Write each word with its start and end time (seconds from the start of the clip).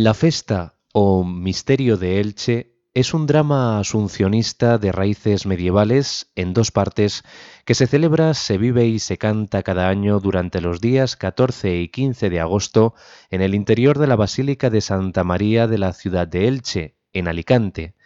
La 0.00 0.14
festa 0.14 0.76
o 0.92 1.24
misterio 1.24 1.96
de 1.96 2.20
Elche 2.20 2.76
es 2.94 3.14
un 3.14 3.26
drama 3.26 3.80
asuncionista 3.80 4.78
de 4.78 4.92
raíces 4.92 5.44
medievales 5.44 6.30
en 6.36 6.54
dos 6.54 6.70
partes 6.70 7.24
que 7.64 7.74
se 7.74 7.88
celebra, 7.88 8.34
se 8.34 8.58
vive 8.58 8.86
y 8.86 9.00
se 9.00 9.18
canta 9.18 9.64
cada 9.64 9.88
año 9.88 10.20
durante 10.20 10.60
los 10.60 10.80
días 10.80 11.16
14 11.16 11.80
y 11.80 11.88
15 11.88 12.30
de 12.30 12.38
agosto 12.38 12.94
en 13.28 13.42
el 13.42 13.56
interior 13.56 13.98
de 13.98 14.06
la 14.06 14.14
Basílica 14.14 14.70
de 14.70 14.82
Santa 14.82 15.24
María 15.24 15.66
de 15.66 15.78
la 15.78 15.92
ciudad 15.92 16.28
de 16.28 16.46
Elche, 16.46 16.94
en 17.12 17.26
Alicante. 17.26 17.96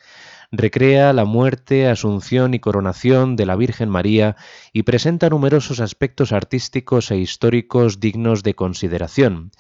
Recrea 0.51 1.13
la 1.13 1.27
muerte, 1.27 1.89
asunción 1.89 2.55
y 2.55 2.59
coronación 2.59 3.37
de 3.37 3.45
la 3.45 3.55
Virgen 3.55 3.91
María 3.91 4.37
y 4.73 4.85
presenta 4.85 5.29
numerosos 5.29 5.79
aspectos 5.79 6.33
artísticos 6.33 7.11
e 7.11 7.19
históricos 7.19 8.01
dignos 8.01 8.43
de 8.43 8.55
consideración. 8.55 9.51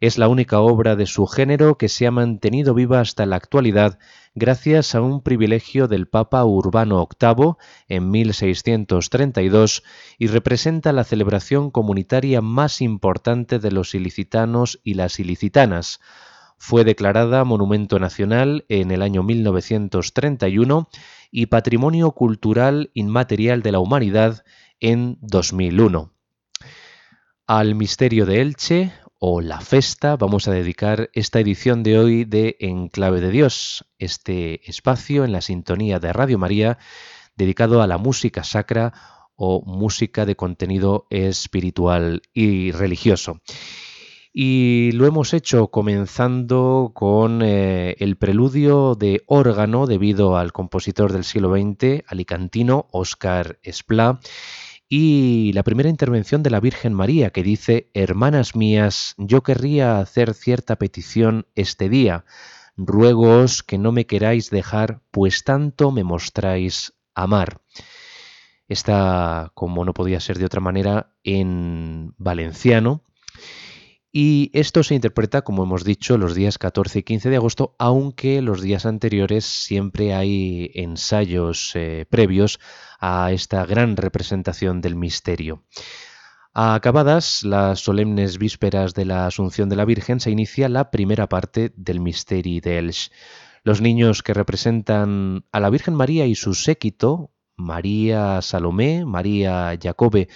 Es 0.00 0.16
la 0.16 0.28
única 0.28 0.60
obra 0.60 0.96
de 0.96 1.04
su 1.04 1.26
género 1.26 1.76
que 1.76 1.90
se 1.90 2.06
ha 2.06 2.10
mantenido 2.10 2.72
viva 2.72 3.00
hasta 3.00 3.26
la 3.26 3.36
actualidad 3.36 3.98
gracias 4.34 4.94
a 4.94 5.02
un 5.02 5.20
privilegio 5.22 5.88
del 5.88 6.08
Papa 6.08 6.42
Urbano 6.46 7.06
VIII 7.20 7.56
en 7.86 8.10
1632 8.10 9.82
y 10.16 10.28
representa 10.28 10.92
la 10.92 11.04
celebración 11.04 11.70
comunitaria 11.70 12.40
más 12.40 12.80
importante 12.80 13.58
de 13.58 13.72
los 13.72 13.94
ilicitanos 13.94 14.80
y 14.84 14.94
las 14.94 15.20
ilicitanas. 15.20 16.00
Fue 16.56 16.84
declarada 16.84 17.44
Monumento 17.44 17.98
Nacional 17.98 18.64
en 18.70 18.92
el 18.92 19.02
año 19.02 19.22
1931 19.22 20.88
y 21.30 21.46
Patrimonio 21.46 22.12
Cultural 22.12 22.90
Inmaterial 22.94 23.60
de 23.60 23.72
la 23.72 23.80
Humanidad 23.80 24.44
en 24.78 25.18
2001. 25.20 26.10
Al 27.46 27.74
misterio 27.74 28.24
de 28.24 28.40
Elche, 28.40 28.92
o 29.22 29.42
la 29.42 29.60
festa, 29.60 30.16
vamos 30.16 30.48
a 30.48 30.52
dedicar 30.52 31.10
esta 31.12 31.40
edición 31.40 31.82
de 31.82 31.98
hoy 31.98 32.24
de 32.24 32.56
Enclave 32.58 33.20
de 33.20 33.30
Dios, 33.30 33.84
este 33.98 34.68
espacio 34.68 35.24
en 35.26 35.32
la 35.32 35.42
sintonía 35.42 35.98
de 36.00 36.10
Radio 36.14 36.38
María 36.38 36.78
dedicado 37.36 37.82
a 37.82 37.86
la 37.86 37.98
música 37.98 38.44
sacra 38.44 38.94
o 39.36 39.62
música 39.62 40.24
de 40.24 40.36
contenido 40.36 41.06
espiritual 41.10 42.22
y 42.32 42.72
religioso. 42.72 43.42
Y 44.32 44.92
lo 44.92 45.06
hemos 45.06 45.34
hecho 45.34 45.68
comenzando 45.68 46.92
con 46.94 47.42
eh, 47.42 47.96
el 47.98 48.16
preludio 48.16 48.94
de 48.94 49.22
órgano 49.26 49.86
debido 49.86 50.38
al 50.38 50.52
compositor 50.52 51.12
del 51.12 51.24
siglo 51.24 51.50
XX, 51.54 52.04
alicantino 52.06 52.86
Oscar 52.90 53.58
Esplá, 53.62 54.18
y 54.92 55.52
la 55.52 55.62
primera 55.62 55.88
intervención 55.88 56.42
de 56.42 56.50
la 56.50 56.58
Virgen 56.58 56.92
María 56.94 57.30
que 57.30 57.44
dice, 57.44 57.88
Hermanas 57.94 58.56
mías, 58.56 59.14
yo 59.18 59.44
querría 59.44 60.00
hacer 60.00 60.34
cierta 60.34 60.74
petición 60.74 61.46
este 61.54 61.88
día, 61.88 62.24
ruegoos 62.76 63.62
que 63.62 63.78
no 63.78 63.92
me 63.92 64.06
queráis 64.06 64.50
dejar, 64.50 65.00
pues 65.12 65.44
tanto 65.44 65.92
me 65.92 66.02
mostráis 66.02 66.92
amar. 67.14 67.60
Está, 68.66 69.52
como 69.54 69.84
no 69.84 69.94
podía 69.94 70.18
ser 70.18 70.38
de 70.38 70.46
otra 70.46 70.60
manera, 70.60 71.14
en 71.22 72.12
valenciano 72.18 73.04
y 74.12 74.50
esto 74.54 74.82
se 74.82 74.96
interpreta, 74.96 75.42
como 75.42 75.62
hemos 75.62 75.84
dicho, 75.84 76.18
los 76.18 76.34
días 76.34 76.58
14 76.58 76.98
y 76.98 77.02
15 77.04 77.30
de 77.30 77.36
agosto, 77.36 77.76
aunque 77.78 78.42
los 78.42 78.60
días 78.60 78.84
anteriores 78.84 79.44
siempre 79.44 80.14
hay 80.14 80.72
ensayos 80.74 81.72
eh, 81.74 82.06
previos 82.10 82.58
a 82.98 83.30
esta 83.30 83.64
gran 83.66 83.96
representación 83.96 84.80
del 84.80 84.96
misterio. 84.96 85.62
Acabadas 86.52 87.44
las 87.44 87.78
solemnes 87.78 88.38
vísperas 88.38 88.94
de 88.94 89.04
la 89.04 89.26
Asunción 89.26 89.68
de 89.68 89.76
la 89.76 89.84
Virgen, 89.84 90.18
se 90.18 90.32
inicia 90.32 90.68
la 90.68 90.90
primera 90.90 91.28
parte 91.28 91.72
del 91.76 92.00
Misteri 92.00 92.58
de 92.58 92.92
Los 93.62 93.80
niños 93.80 94.24
que 94.24 94.34
representan 94.34 95.44
a 95.52 95.60
la 95.60 95.70
Virgen 95.70 95.94
María 95.94 96.26
y 96.26 96.34
su 96.34 96.54
séquito, 96.54 97.30
María 97.56 98.42
Salomé, 98.42 99.04
María 99.04 99.78
Jacobe 99.80 100.28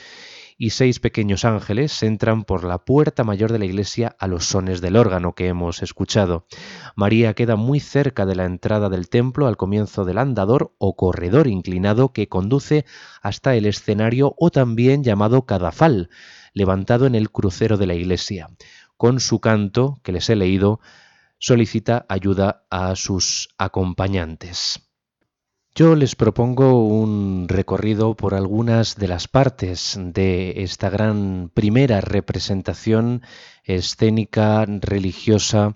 y 0.56 0.71
seis 0.71 1.01
pequeños 1.01 1.45
ángeles 1.45 2.03
entran 2.03 2.45
por 2.45 2.65
la 2.65 2.85
puerta 2.85 3.25
mayor 3.25 3.53
de 3.53 3.59
la 3.59 3.65
iglesia 3.65 4.15
a 4.19 4.27
los 4.27 4.47
sones 4.47 4.81
del 4.81 4.97
órgano 4.97 5.35
que 5.35 5.49
hemos 5.49 5.83
escuchado. 5.83 6.47
María 6.97 7.35
queda 7.35 7.56
muy 7.56 7.81
cerca 7.81 8.27
de 8.27 8.37
la 8.37 8.45
entrada 8.45 8.89
del 8.89 9.09
templo 9.09 9.47
al 9.47 9.56
comienzo 9.56 10.05
del 10.05 10.19
andador 10.19 10.75
o 10.79 10.97
corredor 10.97 11.47
inclinado 11.47 12.12
que 12.12 12.29
conduce 12.29 12.85
hasta 13.23 13.56
el 13.56 13.67
escenario 13.67 14.35
o 14.39 14.51
también 14.51 15.03
llamado 15.03 15.47
cadafal, 15.47 16.11
levantado 16.53 17.06
en 17.06 17.15
el 17.15 17.31
crucero 17.31 17.77
de 17.77 17.87
la 17.87 17.95
iglesia. 17.95 18.51
Con 18.97 19.21
su 19.21 19.41
canto, 19.41 20.01
que 20.03 20.12
les 20.12 20.31
he 20.31 20.37
leído, 20.37 20.81
solicita 21.39 22.06
ayuda 22.09 22.65
a 22.71 22.95
sus 22.97 23.49
acompañantes. 23.59 24.81
Yo 25.76 25.97
les 25.97 26.15
propongo 26.15 26.87
un 26.87 27.47
recorrido 27.49 28.15
por 28.15 28.35
algunas 28.35 28.94
de 28.94 29.09
las 29.09 29.26
partes 29.26 29.99
de 30.00 30.62
esta 30.62 30.88
gran 30.88 31.50
primera 31.53 32.00
representación 32.00 33.23
escénica 33.65 34.67
religiosa 34.67 35.75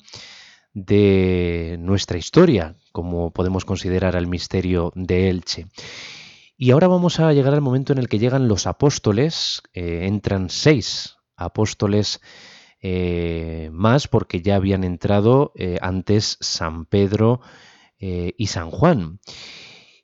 de 0.73 1.79
nuestra 1.81 2.17
historia, 2.17 2.77
como 2.93 3.33
podemos 3.33 3.65
considerar 3.65 4.15
al 4.15 4.29
misterio 4.29 4.93
de 4.95 5.31
Elche. 5.31 5.67
Y 6.57 6.71
ahora 6.71 6.87
vamos 6.87 7.19
a 7.19 7.33
llegar 7.33 7.55
al 7.55 7.61
momento 7.61 7.93
en 7.93 7.99
el 7.99 8.09
que 8.09 8.21
llegan 8.21 8.47
los 8.47 8.69
apóstoles, 8.69 9.63
eh, 9.73 10.03
entran 10.07 10.49
seis 10.49 11.17
apóstoles 11.35 12.21
eh, 12.81 13.69
más 13.73 14.07
porque 14.07 14.43
ya 14.43 14.55
habían 14.55 14.85
entrado 14.85 15.51
eh, 15.57 15.77
antes 15.83 16.39
San 16.41 16.85
Pedro 16.85 17.41
y 18.01 18.47
San 18.47 18.71
Juan. 18.71 19.19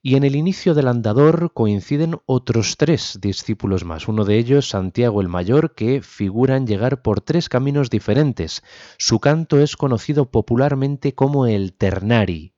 Y 0.07 0.17
en 0.17 0.25
el 0.25 0.37
inicio 0.37 0.75
del 0.75 0.89
andador 0.89 1.55
coinciden 1.55 2.21
otros 2.27 2.77
tres 2.77 3.17
discípulos 3.23 3.87
más, 3.87 4.07
uno 4.07 4.27
de 4.27 4.37
ellos 4.37 4.69
Santiago 4.69 5.23
el 5.23 5.31
Mayor, 5.31 5.75
que 5.75 6.03
figuran 6.03 6.67
llegar 6.67 7.01
por 7.01 7.23
tres 7.23 7.49
caminos 7.49 7.89
diferentes. 7.89 8.63
Su 8.99 9.19
canto 9.19 9.63
es 9.63 9.77
conocido 9.77 10.31
popularmente 10.31 11.15
como 11.15 11.47
el 11.47 11.73
Ternari, 11.73 12.53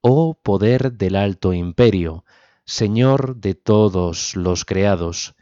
o 0.00 0.40
poder 0.42 0.94
del 0.94 1.16
alto 1.16 1.52
imperio, 1.52 2.24
Señor 2.64 3.36
de 3.36 3.54
todos 3.54 4.34
los 4.34 4.64
creados. 4.64 5.34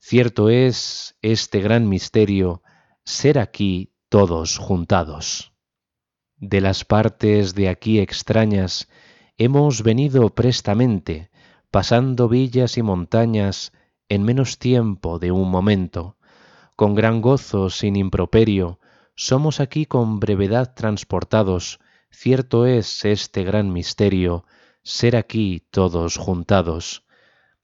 Cierto 0.00 0.50
es 0.50 1.16
este 1.22 1.62
gran 1.62 1.88
misterio, 1.88 2.62
ser 3.04 3.38
aquí 3.38 3.94
todos 4.10 4.58
juntados. 4.58 5.54
De 6.36 6.60
las 6.60 6.84
partes 6.84 7.54
de 7.54 7.70
aquí 7.70 8.00
extrañas, 8.00 8.86
Hemos 9.42 9.82
venido 9.82 10.34
prestamente, 10.34 11.30
pasando 11.70 12.28
villas 12.28 12.76
y 12.76 12.82
montañas 12.82 13.72
en 14.10 14.22
menos 14.22 14.58
tiempo 14.58 15.18
de 15.18 15.32
un 15.32 15.50
momento. 15.50 16.18
Con 16.76 16.94
gran 16.94 17.22
gozo, 17.22 17.70
sin 17.70 17.96
improperio, 17.96 18.80
somos 19.14 19.58
aquí 19.58 19.86
con 19.86 20.20
brevedad 20.20 20.74
transportados. 20.74 21.80
Cierto 22.10 22.66
es 22.66 23.06
este 23.06 23.42
gran 23.42 23.72
misterio, 23.72 24.44
ser 24.82 25.16
aquí 25.16 25.66
todos 25.70 26.18
juntados. 26.18 27.06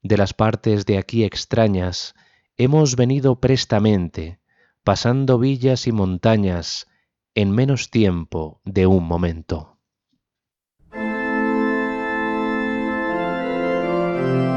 De 0.00 0.16
las 0.16 0.32
partes 0.32 0.86
de 0.86 0.96
aquí 0.96 1.24
extrañas, 1.24 2.14
hemos 2.56 2.96
venido 2.96 3.38
prestamente, 3.38 4.40
pasando 4.82 5.38
villas 5.38 5.86
y 5.86 5.92
montañas 5.92 6.86
en 7.34 7.50
menos 7.50 7.90
tiempo 7.90 8.62
de 8.64 8.86
un 8.86 9.04
momento. 9.04 9.75
Thank 14.26 14.50
you. 14.50 14.55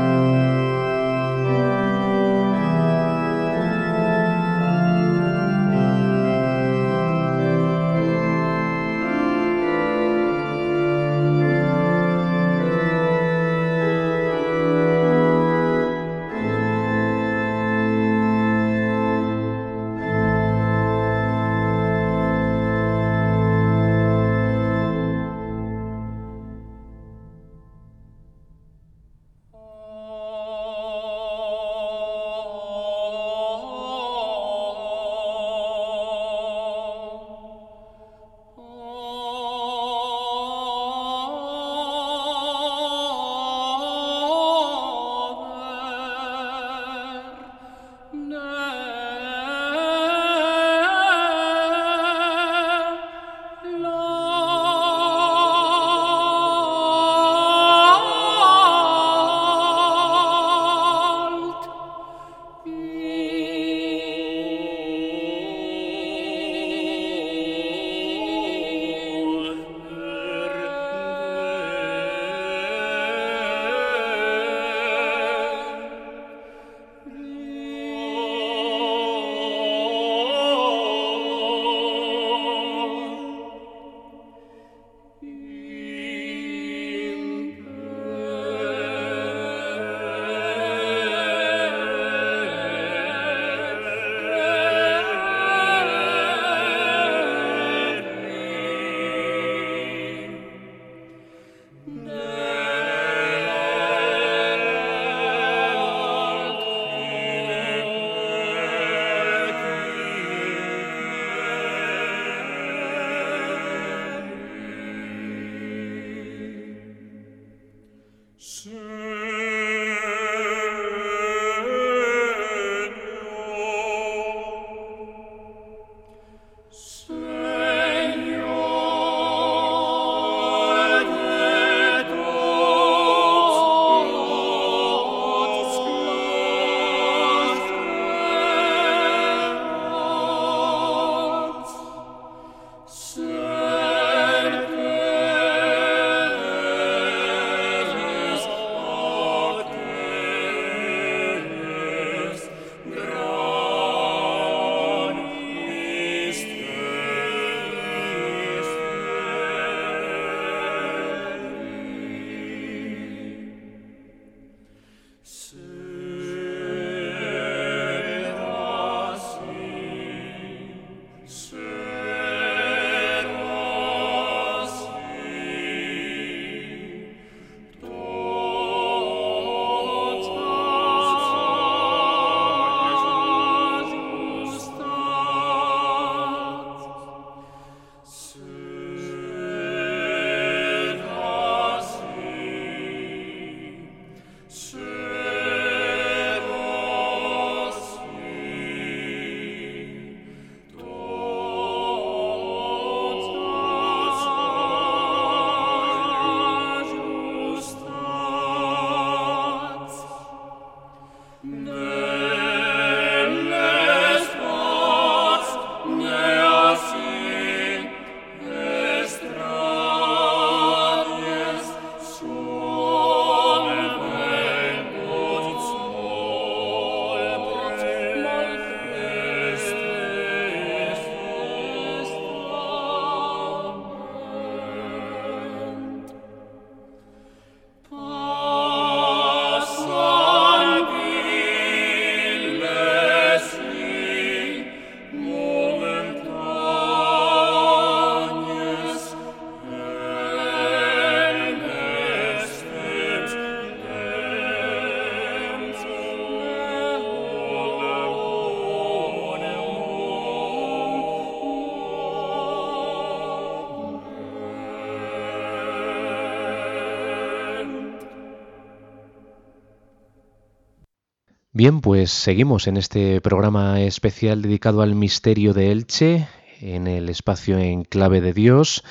Bien, 271.51 271.81
pues 271.81 272.11
seguimos 272.11 272.67
en 272.67 272.77
este 272.77 273.21
programa 273.21 273.81
especial 273.81 274.43
dedicado 274.43 274.83
al 274.83 274.93
misterio 274.93 275.51
de 275.55 275.71
Elche, 275.71 276.27
en 276.61 276.85
el 276.85 277.09
espacio 277.09 277.57
en 277.57 277.85
clave 277.85 278.21
de 278.21 278.33
Dios. 278.33 278.83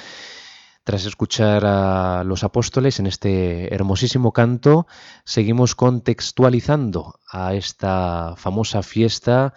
Tras 0.83 1.07
escuchar 1.07 1.65
a 1.65 2.25
los 2.25 2.43
apóstoles 2.43 2.99
en 2.99 3.07
este 3.07 3.73
hermosísimo 3.73 4.33
canto, 4.33 4.89
seguimos 5.25 5.77
contextualizando 5.77 7.21
a 7.31 7.55
esta 7.55 8.35
famosa 8.37 8.83
fiesta, 8.83 9.55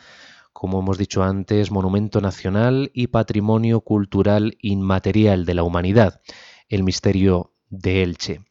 como 0.54 0.82
hemos 0.82 1.00
dicho 1.00 1.24
antes, 1.24 1.72
monumento 1.72 2.22
nacional 2.22 2.92
y 2.94 3.08
patrimonio 3.08 3.82
cultural 3.82 4.60
inmaterial 4.62 5.48
de 5.48 5.56
la 5.56 5.64
humanidad, 5.64 6.22
el 6.70 6.84
misterio 6.84 7.56
de 7.68 8.04
Elche. 8.04 8.42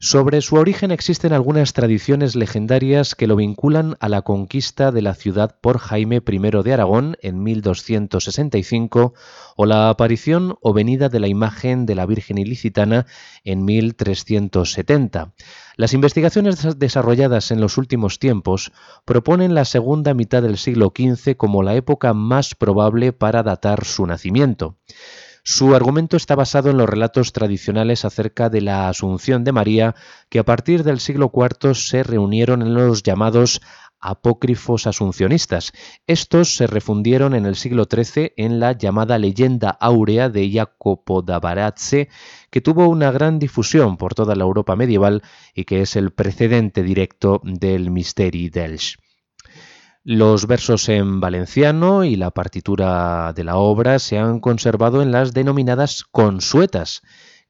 Sobre 0.00 0.40
su 0.40 0.56
origen 0.56 0.90
existen 0.90 1.32
algunas 1.32 1.72
tradiciones 1.72 2.34
legendarias 2.34 3.14
que 3.14 3.26
lo 3.26 3.36
vinculan 3.36 3.96
a 4.00 4.08
la 4.08 4.22
conquista 4.22 4.90
de 4.90 5.02
la 5.02 5.14
ciudad 5.14 5.56
por 5.60 5.78
Jaime 5.78 6.20
I 6.26 6.38
de 6.62 6.72
Aragón 6.72 7.16
en 7.22 7.42
1265 7.42 9.14
o 9.56 9.66
la 9.66 9.88
aparición 9.88 10.56
o 10.60 10.72
venida 10.72 11.08
de 11.08 11.20
la 11.20 11.28
imagen 11.28 11.86
de 11.86 11.94
la 11.94 12.06
Virgen 12.06 12.38
Ilicitana 12.38 13.06
en 13.44 13.64
1370. 13.64 15.32
Las 15.76 15.94
investigaciones 15.94 16.78
desarrolladas 16.78 17.50
en 17.50 17.60
los 17.60 17.78
últimos 17.78 18.18
tiempos 18.18 18.72
proponen 19.04 19.54
la 19.54 19.64
segunda 19.64 20.12
mitad 20.12 20.42
del 20.42 20.58
siglo 20.58 20.92
XV 20.94 21.36
como 21.36 21.62
la 21.62 21.74
época 21.74 22.14
más 22.14 22.54
probable 22.54 23.12
para 23.12 23.42
datar 23.42 23.84
su 23.84 24.06
nacimiento. 24.06 24.76
Su 25.46 25.74
argumento 25.74 26.16
está 26.16 26.34
basado 26.34 26.70
en 26.70 26.78
los 26.78 26.88
relatos 26.88 27.34
tradicionales 27.34 28.06
acerca 28.06 28.48
de 28.48 28.62
la 28.62 28.88
Asunción 28.88 29.44
de 29.44 29.52
María, 29.52 29.94
que 30.30 30.38
a 30.38 30.44
partir 30.44 30.84
del 30.84 31.00
siglo 31.00 31.30
IV 31.34 31.74
se 31.74 32.02
reunieron 32.02 32.62
en 32.62 32.72
los 32.72 33.02
llamados 33.02 33.60
apócrifos 34.00 34.86
asuncionistas. 34.86 35.72
Estos 36.06 36.56
se 36.56 36.66
refundieron 36.66 37.34
en 37.34 37.44
el 37.44 37.56
siglo 37.56 37.84
XIII 37.84 38.32
en 38.38 38.58
la 38.58 38.72
llamada 38.72 39.18
leyenda 39.18 39.68
áurea 39.68 40.30
de 40.30 40.50
Jacopo 40.50 41.20
da 41.20 41.40
Barazze, 41.40 42.08
que 42.50 42.62
tuvo 42.62 42.88
una 42.88 43.10
gran 43.10 43.38
difusión 43.38 43.98
por 43.98 44.14
toda 44.14 44.36
la 44.36 44.44
Europa 44.44 44.76
medieval 44.76 45.22
y 45.54 45.64
que 45.64 45.82
es 45.82 45.94
el 45.94 46.10
precedente 46.12 46.82
directo 46.82 47.42
del 47.44 47.90
Misteri 47.90 48.48
d'Elx. 48.48 48.96
Los 50.06 50.46
versos 50.46 50.90
en 50.90 51.20
valenciano 51.20 52.04
y 52.04 52.16
la 52.16 52.30
partitura 52.30 53.32
de 53.32 53.42
la 53.42 53.56
obra 53.56 53.98
se 53.98 54.18
han 54.18 54.38
conservado 54.38 55.00
en 55.00 55.12
las 55.12 55.32
denominadas 55.32 56.04
consuetas, 56.04 57.00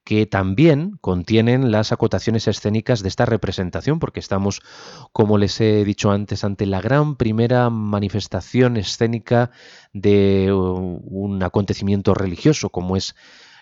que 0.05 0.27
también 0.27 0.97
contienen 1.01 1.73
las 1.73 1.91
acotaciones 1.91 2.47
escénicas 2.47 3.03
de 3.03 3.09
esta 3.09 3.27
representación, 3.27 3.99
porque 3.99 4.21
estamos, 4.21 4.63
como 5.11 5.37
les 5.37 5.61
he 5.61 5.85
dicho 5.85 6.13
antes, 6.13 6.45
ante 6.45 6.67
la 6.67 6.81
gran 6.81 7.17
primera 7.17 7.71
manifestación 7.71 8.77
escénica 8.77 9.51
de 9.93 10.53
un 10.53 11.43
acontecimiento 11.43 12.15
religioso, 12.15 12.69
como 12.69 12.97
es 12.97 13.17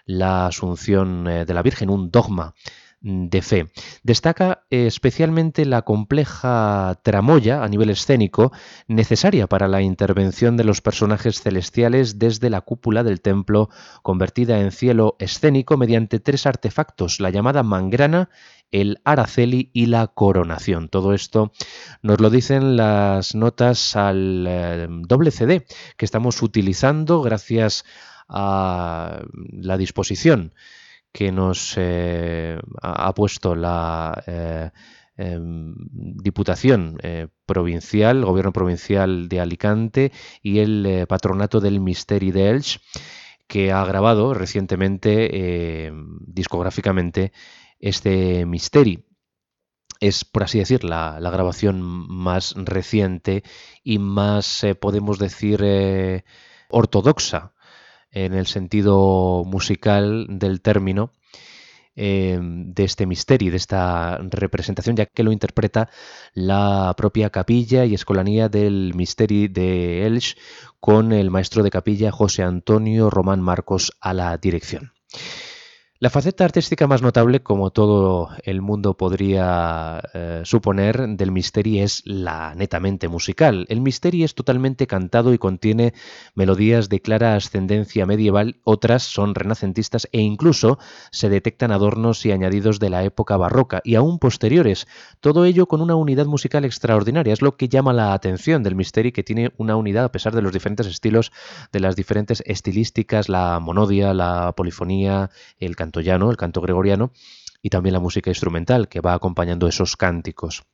la 0.05 0.45
Asunción 0.45 1.27
eh, 1.29 1.47
de 1.47 1.55
la 1.55 1.63
Virgen, 1.63 1.89
un 1.89 2.11
dogma 2.11 2.55
de 3.03 3.43
fe. 3.43 3.67
Destaca 4.03 4.65
especialmente 4.71 5.65
la 5.67 5.83
compleja 5.83 7.01
tramoya 7.03 7.65
a 7.65 7.69
nivel 7.69 7.91
escénico 7.91 8.53
necesaria 8.87 9.49
para 9.49 9.69
la 9.69 9.83
intervención 9.83 10.57
de 10.57 10.65
los 10.65 10.81
personajes 10.81 11.43
celestiales 11.43 12.19
desde 12.19 12.49
la 12.49 12.61
cúpula 12.61 13.03
del 13.03 13.21
templo 13.21 13.69
convertida 14.03 14.61
en 14.61 14.71
cielo 14.71 15.17
escénico 15.19 15.77
mediante 15.77 16.21
tres 16.21 16.47
artefactos, 16.47 17.21
la 17.21 17.31
llamada 17.31 17.63
mangrana, 17.63 18.31
el 18.71 19.01
araceli 19.05 19.71
y 19.73 19.87
la 19.87 20.07
coronación. 20.07 20.89
Todo 20.89 21.13
esto 21.13 21.53
nos 22.03 22.21
lo 22.21 22.31
dicen 22.31 22.77
las 22.77 23.35
notas 23.35 23.97
al 23.97 24.47
eh, 24.49 24.87
doble 24.89 25.31
CD 25.31 25.67
que 25.97 26.05
estamos 26.05 26.41
utilizando 26.41 27.21
gracias 27.21 27.85
a 28.29 29.23
la 29.51 29.77
disposición 29.77 30.53
que 31.13 31.31
nos 31.31 31.75
eh, 31.77 32.59
ha 32.81 33.15
puesto 33.15 33.55
la 33.55 34.23
eh, 34.27 34.71
em, 35.17 35.75
Diputación 35.77 36.99
eh, 37.03 37.29
Provincial, 37.47 38.25
Gobierno 38.25 38.53
Provincial 38.53 39.29
de 39.29 39.41
Alicante 39.41 40.13
y 40.43 40.61
el 40.61 41.07
Patronato 41.07 41.61
del 41.61 41.81
Misteri 41.81 42.33
de 42.33 42.51
Elche, 42.51 42.81
que 43.47 43.73
ha 43.73 43.85
grabado 43.85 44.33
recientemente 44.33 45.93
discográficamente 46.27 47.33
este 47.79 48.47
Misteri 48.47 49.05
es, 50.01 50.25
por 50.25 50.45
así 50.45 50.59
decir, 50.59 50.83
la, 50.85 51.19
grabación 51.21 51.83
más 51.83 52.55
reciente 52.57 53.45
y 53.85 53.99
más, 53.99 54.67
podemos 54.81 55.19
decir, 55.19 56.25
ortodoxa 56.71 57.53
en 58.13 58.35
el 58.35 58.47
sentido 58.47 59.45
musical 59.45 60.27
del 60.29 60.61
término, 60.61 61.11
eh, 61.95 62.39
de 62.41 62.85
este 62.85 63.05
misterio, 63.05 63.51
de 63.51 63.59
esta 63.59 64.17
representación, 64.19 64.97
ya 64.97 65.07
que 65.07 65.23
lo 65.23 65.33
interpreta 65.33 65.91
la 66.33 66.95
propia 66.97 67.29
capilla 67.29 67.85
y 67.85 67.95
escolanía 67.95 68.49
del 68.49 68.95
misterio 68.95 69.49
de 69.51 70.07
Elche 70.07 70.37
con 70.81 71.13
el 71.13 71.31
maestro 71.31 71.63
de 71.63 71.71
capilla 71.71 72.11
José 72.11 72.45
Antonio 72.45 73.11
Román 73.11 73.43
Marcos 73.43 73.93
a 74.01 74.15
la 74.15 74.37
dirección. 74.39 74.93
La 76.03 76.11
faceta 76.11 76.45
artística 76.45 76.89
más 76.89 77.01
notable, 77.01 77.45
como 77.45 77.71
todo 77.71 78.31
el 78.43 78.61
mundo 78.61 78.97
podría 78.97 80.03
eh, 80.13 80.43
suponer, 80.45 81.07
del 81.11 81.31
Misteri 81.31 81.79
es 81.79 82.03
la 82.05 82.57
netamente 82.57 83.07
musical. 83.07 83.67
El 83.69 83.83
Misteri 83.83 84.25
es 84.25 84.35
totalmente 84.35 84.89
cantado 84.89 85.33
y 85.33 85.39
contiene 85.39 85.95
melodías 86.35 86.89
de 86.89 87.01
clara 87.01 87.37
ascendencia 87.37 88.05
medieval, 88.05 88.57
otras 88.65 89.05
son 89.05 89.37
renacentistas 89.37 90.09
e 90.11 90.21
incluso 90.21 90.81
se 91.13 91.29
detectan 91.29 91.71
adornos 91.71 92.27
y 92.27 92.33
añadidos 92.33 92.81
de 92.81 92.91
la 92.91 93.05
época 93.05 93.37
barroca 93.37 93.81
y 93.85 93.95
aún 93.95 94.19
posteriores. 94.19 94.89
Todo 95.21 95.45
ello 95.45 95.67
con 95.67 95.81
una 95.81 95.95
unidad 95.95 96.27
musical 96.27 96.65
extraordinaria. 96.65 97.33
Es 97.33 97.43
lo 97.43 97.57
que 97.57 97.69
llama 97.69 97.93
la 97.93 98.13
atención 98.13 98.65
del 98.65 98.75
Misteri, 98.75 99.13
que 99.13 99.23
tiene 99.23 99.53
una 99.57 99.77
unidad 99.77 100.07
a 100.07 100.11
pesar 100.11 100.35
de 100.35 100.43
los 100.43 100.53
diferentes 100.53 100.89
estilos, 100.89 101.31
de 101.71 101.79
las 101.79 101.95
diferentes 101.95 102.43
estilísticas, 102.45 103.29
la 103.29 103.61
monodia, 103.61 104.13
la 104.13 104.53
polifonía, 104.57 105.31
el 105.61 105.77
canto 105.77 105.92
llano, 106.01 106.31
el 106.31 106.37
canto 106.37 106.61
gregoriano, 106.61 107.13
y 107.63 107.71
también 107.71 107.93
la 107.93 108.01
música 108.01 108.31
instrumental 108.31 108.89
que 108.89 109.01
va 109.01 109.15
acompañando 109.15 109.69
esos 109.69 109.97
cánticos. 109.97 110.65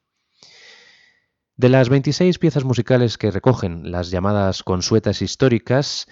De 1.57 1.69
las 1.69 1.89
26 1.89 2.39
piezas 2.39 2.65
musicales 2.65 3.19
que 3.19 3.31
recogen 3.31 3.91
las 3.91 4.11
llamadas 4.11 4.63
consuetas 4.63 5.23
históricas, 5.23 6.07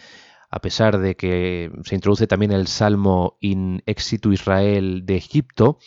a 0.50 0.60
pesar 0.60 0.98
de 0.98 1.16
que 1.16 1.70
se 1.84 1.94
introduce 1.94 2.26
también 2.26 2.52
el 2.52 2.66
Salmo 2.66 3.38
In 3.40 3.82
Exitu 3.86 4.32
Israel 4.32 5.06
de 5.06 5.16
Egipto, 5.16 5.78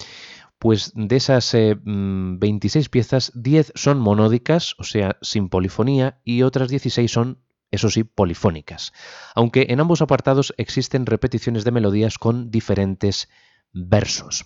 pues 0.60 0.92
de 0.94 1.16
esas 1.16 1.52
26 1.54 1.84
eh, 1.84 2.88
mm, 2.88 2.92
piezas, 2.92 3.32
10 3.36 3.74
son 3.76 4.00
monódicas, 4.00 4.76
o 4.78 4.84
sea, 4.84 5.18
sin 5.22 5.50
polifonía, 5.50 6.20
y 6.24 6.44
otras 6.44 6.70
16 6.70 7.12
son 7.12 7.40
eso 7.72 7.90
sí, 7.90 8.04
polifónicas, 8.04 8.94
aunque 9.36 9.68
en 9.70 9.80
ambos 9.80 10.02
apartados 10.02 10.54
existen 10.58 11.06
repeticiones 11.06 11.64
de 11.64 11.72
melodías 11.72 12.18
con 12.18 12.52
diferentes 12.52 13.30
versos. 13.74 14.46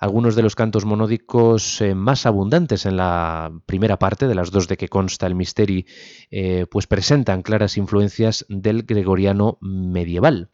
Algunos 0.00 0.34
de 0.34 0.42
los 0.42 0.54
cantos 0.54 0.84
monódicos 0.84 1.80
eh, 1.80 1.94
más 1.94 2.26
abundantes 2.26 2.84
en 2.84 2.96
la 2.96 3.52
primera 3.64 3.98
parte, 3.98 4.26
de 4.28 4.34
las 4.34 4.50
dos 4.50 4.68
de 4.68 4.76
que 4.76 4.88
consta 4.88 5.26
el 5.26 5.34
misteri, 5.34 5.86
eh, 6.30 6.66
pues 6.70 6.86
presentan 6.86 7.42
claras 7.42 7.78
influencias 7.78 8.44
del 8.48 8.82
gregoriano 8.82 9.56
medieval. 9.60 10.50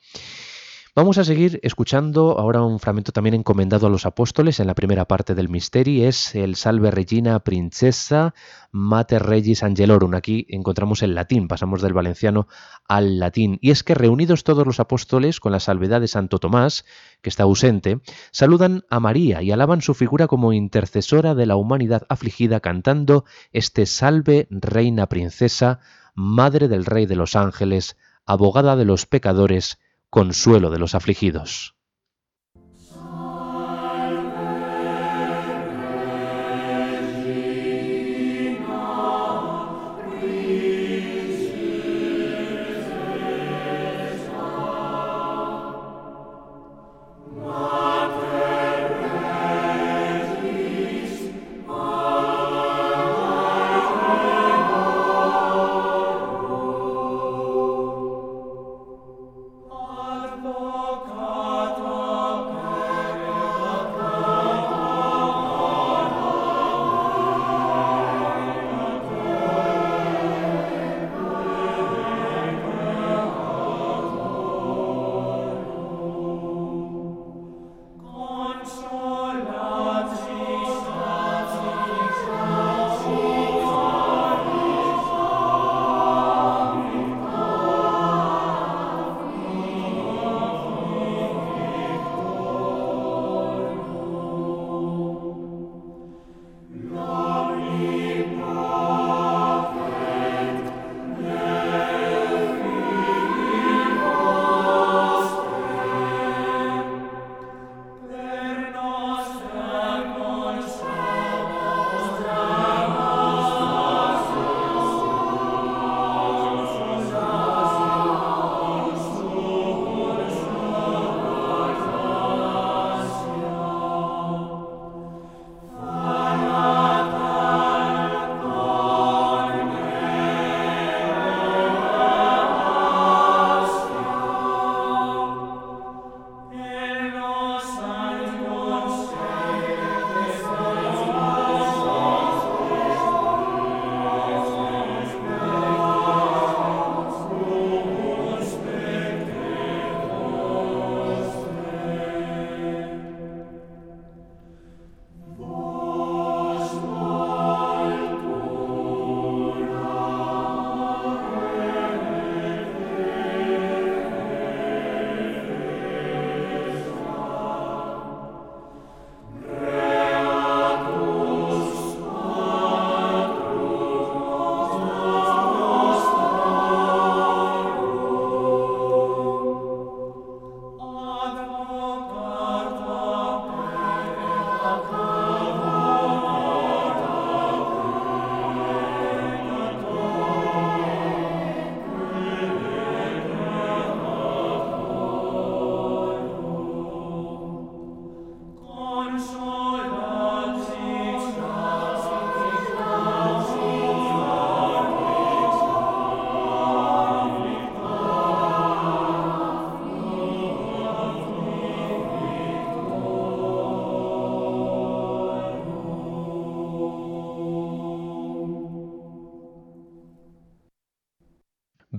Vamos 1.01 1.17
a 1.17 1.25
seguir 1.25 1.61
escuchando 1.63 2.39
ahora 2.39 2.61
un 2.61 2.79
fragmento 2.79 3.11
también 3.11 3.33
encomendado 3.33 3.87
a 3.87 3.91
los 3.91 4.05
apóstoles 4.05 4.61
en 4.61 4.67
la 4.67 4.75
primera 4.75 5.07
parte 5.07 5.35
del 5.35 5.49
Misteri, 5.49 6.05
es 6.05 6.35
el 6.35 6.57
Salve 6.57 6.91
Regina 6.91 7.41
Princesa 7.41 8.35
Mater 8.71 9.23
Regis 9.23 9.63
Angelorum. 9.63 10.13
Aquí 10.13 10.45
encontramos 10.51 11.03
el 11.03 11.15
latín, 11.15 11.49
pasamos 11.49 11.81
del 11.81 11.95
valenciano 11.95 12.49
al 12.87 13.19
latín. 13.19 13.57
Y 13.63 13.71
es 13.71 13.83
que 13.83 13.95
reunidos 13.95 14.45
todos 14.45 14.67
los 14.67 14.79
apóstoles 14.79 15.41
con 15.41 15.53
la 15.53 15.61
salvedad 15.61 16.03
de 16.03 16.07
Santo 16.07 16.39
Tomás, 16.39 16.85
que 17.23 17.31
está 17.31 17.45
ausente, 17.45 18.01
saludan 18.31 18.85
a 18.91 19.01
María 19.01 19.41
y 19.41 19.53
alaban 19.53 19.81
su 19.81 19.95
figura 19.95 20.27
como 20.27 20.53
intercesora 20.53 21.35
de 21.35 21.47
la 21.47 21.57
humanidad 21.57 22.03
afligida 22.11 22.61
cantando 22.61 23.25
este 23.53 23.87
Salve 23.87 24.49
Reina 24.51 25.07
Princesa, 25.07 25.81
Madre 26.15 26.69
del 26.69 26.85
Rey 26.85 27.07
de 27.07 27.17
los 27.17 27.37
Ángeles, 27.37 27.97
abogada 28.27 28.77
de 28.77 28.85
los 28.85 29.07
pecadores, 29.07 29.79
consuelo 30.11 30.71
de 30.71 30.79
los 30.79 30.95
afligidos. 30.95 31.75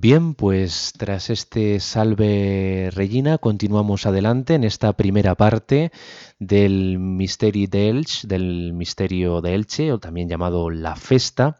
Bien, 0.01 0.33
pues 0.33 0.93
tras 0.97 1.29
este 1.29 1.79
Salve 1.79 2.89
Regina 2.91 3.37
continuamos 3.37 4.07
adelante 4.07 4.55
en 4.55 4.63
esta 4.63 4.93
primera 4.93 5.35
parte 5.35 5.91
del 6.39 6.97
Misteri 6.97 7.67
del 7.67 8.73
misterio 8.73 9.41
de 9.41 9.53
Elche, 9.53 9.91
o 9.91 9.99
también 9.99 10.27
llamado 10.27 10.71
La 10.71 10.95
Festa. 10.95 11.59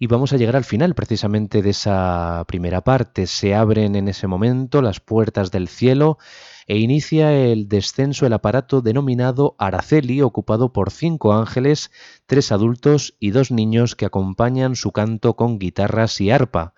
Y 0.00 0.08
vamos 0.08 0.32
a 0.32 0.36
llegar 0.36 0.56
al 0.56 0.64
final 0.64 0.96
precisamente 0.96 1.62
de 1.62 1.70
esa 1.70 2.44
primera 2.48 2.80
parte. 2.80 3.28
Se 3.28 3.54
abren 3.54 3.94
en 3.94 4.08
ese 4.08 4.26
momento 4.26 4.82
las 4.82 4.98
puertas 4.98 5.52
del 5.52 5.68
cielo 5.68 6.18
e 6.66 6.78
inicia 6.78 7.32
el 7.32 7.68
descenso 7.68 8.26
el 8.26 8.32
aparato 8.32 8.80
denominado 8.80 9.54
Araceli, 9.60 10.22
ocupado 10.22 10.72
por 10.72 10.90
cinco 10.90 11.34
ángeles, 11.34 11.92
tres 12.26 12.50
adultos 12.50 13.14
y 13.20 13.30
dos 13.30 13.52
niños 13.52 13.94
que 13.94 14.06
acompañan 14.06 14.74
su 14.74 14.90
canto 14.90 15.36
con 15.36 15.60
guitarras 15.60 16.20
y 16.20 16.32
arpa. 16.32 16.74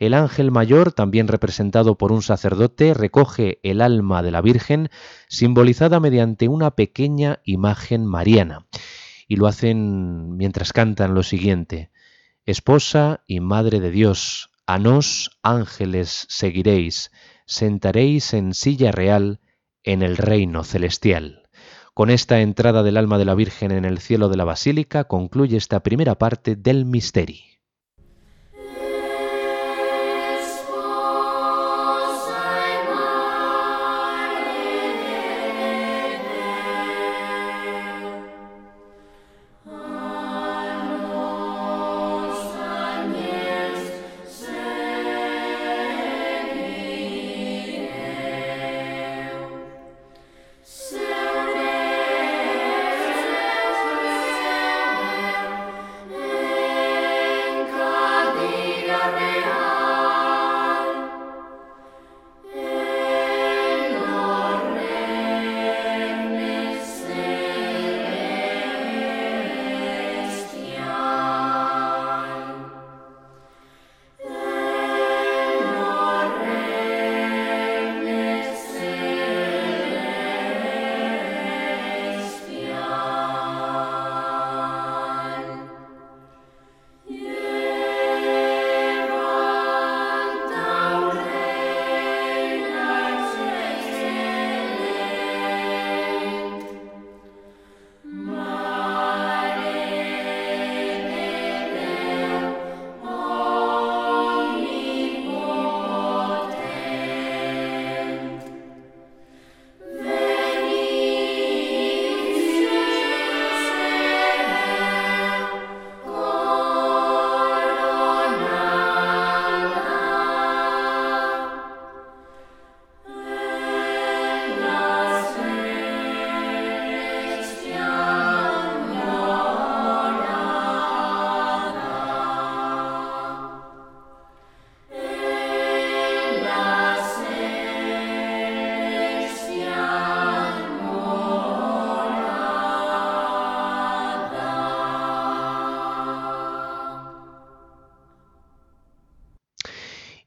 El 0.00 0.14
ángel 0.14 0.50
mayor, 0.50 0.92
también 0.92 1.28
representado 1.28 1.98
por 1.98 2.10
un 2.10 2.22
sacerdote, 2.22 2.94
recoge 2.94 3.60
el 3.62 3.82
alma 3.82 4.22
de 4.22 4.30
la 4.30 4.40
Virgen, 4.40 4.88
simbolizada 5.28 6.00
mediante 6.00 6.48
una 6.48 6.70
pequeña 6.70 7.40
imagen 7.44 8.06
mariana. 8.06 8.66
Y 9.28 9.36
lo 9.36 9.46
hacen 9.46 10.38
mientras 10.38 10.72
cantan 10.72 11.14
lo 11.14 11.22
siguiente. 11.22 11.90
Esposa 12.46 13.24
y 13.26 13.40
Madre 13.40 13.78
de 13.78 13.90
Dios, 13.90 14.50
a 14.66 14.78
nos 14.78 15.38
ángeles 15.42 16.24
seguiréis, 16.30 17.12
sentaréis 17.44 18.32
en 18.32 18.54
silla 18.54 18.92
real 18.92 19.40
en 19.82 20.00
el 20.00 20.16
reino 20.16 20.64
celestial. 20.64 21.42
Con 21.92 22.08
esta 22.08 22.40
entrada 22.40 22.82
del 22.82 22.96
alma 22.96 23.18
de 23.18 23.26
la 23.26 23.34
Virgen 23.34 23.70
en 23.70 23.84
el 23.84 23.98
cielo 23.98 24.30
de 24.30 24.38
la 24.38 24.44
Basílica 24.44 25.04
concluye 25.04 25.58
esta 25.58 25.82
primera 25.82 26.14
parte 26.14 26.56
del 26.56 26.86
misterio. 26.86 27.59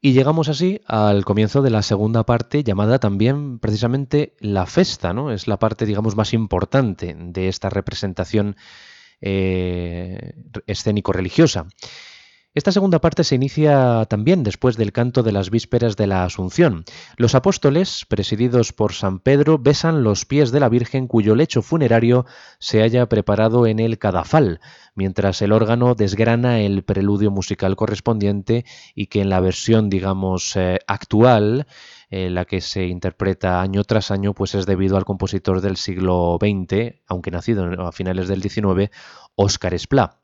Y 0.05 0.11
llegamos 0.11 0.49
así 0.49 0.81
al 0.85 1.23
comienzo 1.23 1.61
de 1.61 1.69
la 1.69 1.81
segunda 1.81 2.25
parte 2.25 2.61
llamada 2.65 2.99
también 2.99 3.57
precisamente 3.57 4.35
la 4.41 4.65
festa, 4.65 5.13
¿no? 5.13 5.31
Es 5.31 5.47
la 5.47 5.59
parte, 5.59 5.85
digamos, 5.85 6.17
más 6.17 6.33
importante 6.33 7.15
de 7.17 7.47
esta 7.47 7.69
representación 7.69 8.57
eh, 9.21 10.33
escénico-religiosa. 10.67 11.67
Esta 12.55 12.71
segunda 12.71 13.01
parte 13.01 13.23
se 13.23 13.33
inicia 13.33 14.05
también 14.05 14.43
después 14.43 14.77
del 14.77 14.91
canto 14.91 15.23
de 15.23 15.31
las 15.31 15.49
vísperas 15.49 15.95
de 15.95 16.05
la 16.05 16.23
Asunción. 16.23 16.85
Los 17.17 17.33
apóstoles, 17.33 18.05
presididos 18.07 18.73
por 18.73 18.93
San 18.93 19.17
Pedro, 19.17 19.57
besan 19.57 20.03
los 20.03 20.25
pies 20.25 20.51
de 20.51 20.59
la 20.59 20.69
Virgen 20.69 21.07
cuyo 21.07 21.33
lecho 21.33 21.63
funerario 21.63 22.27
se 22.59 22.83
haya 22.83 23.09
preparado 23.09 23.65
en 23.65 23.79
el 23.79 23.97
cadafal, 23.97 24.59
mientras 24.93 25.41
el 25.41 25.51
órgano 25.51 25.95
desgrana 25.95 26.59
el 26.59 26.83
preludio 26.83 27.31
musical 27.31 27.75
correspondiente 27.75 28.65
y 28.93 29.07
que 29.07 29.21
en 29.21 29.29
la 29.29 29.39
versión, 29.39 29.89
digamos, 29.89 30.55
eh, 30.55 30.77
actual, 30.85 31.65
eh, 32.11 32.29
la 32.29 32.45
que 32.45 32.61
se 32.61 32.85
interpreta 32.85 33.61
año 33.61 33.83
tras 33.83 34.11
año, 34.11 34.35
pues 34.35 34.53
es 34.53 34.67
debido 34.67 34.97
al 34.97 35.05
compositor 35.05 35.59
del 35.59 35.75
siglo 35.75 36.37
XX, 36.39 37.01
aunque 37.07 37.31
nacido 37.31 37.65
a 37.87 37.91
finales 37.91 38.27
del 38.27 38.43
XIX, 38.43 38.91
Óscar 39.35 39.73
Esplá 39.73 40.22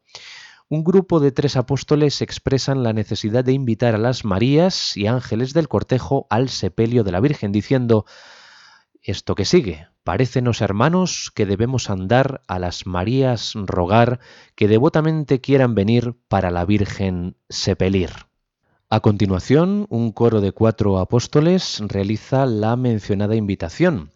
un 0.70 0.84
grupo 0.84 1.20
de 1.20 1.32
tres 1.32 1.58
apóstoles 1.58 2.22
expresan 2.22 2.84
la 2.84 2.94
necesidad 2.94 3.44
de 3.44 3.54
invitar 3.54 3.96
a 3.96 3.98
las 3.98 4.24
Marías 4.24 4.96
y 4.96 5.08
ángeles 5.08 5.54
del 5.54 5.68
cortejo 5.68 6.28
al 6.30 6.50
sepelio 6.50 7.04
de 7.04 7.12
la 7.12 7.20
Virgen, 7.20 7.52
diciendo 7.52 8.06
esto 9.02 9.34
que 9.34 9.46
sigue. 9.46 9.88
Parécenos, 10.04 10.62
hermanos, 10.62 11.32
que 11.34 11.48
debemos 11.48 11.90
andar 11.90 12.42
a 12.48 12.60
las 12.60 12.86
Marías 12.86 13.54
rogar 13.56 14.20
que 14.56 14.68
devotamente 14.68 15.42
quieran 15.42 15.74
venir 15.74 16.16
para 16.28 16.52
la 16.52 16.66
Virgen 16.66 17.36
sepelir. 17.50 18.12
A 18.92 19.00
continuación, 19.00 19.88
un 19.90 20.12
coro 20.12 20.40
de 20.40 20.52
cuatro 20.52 21.00
apóstoles 21.00 21.82
realiza 21.88 22.46
la 22.46 22.76
mencionada 22.76 23.36
invitación. 23.36 24.12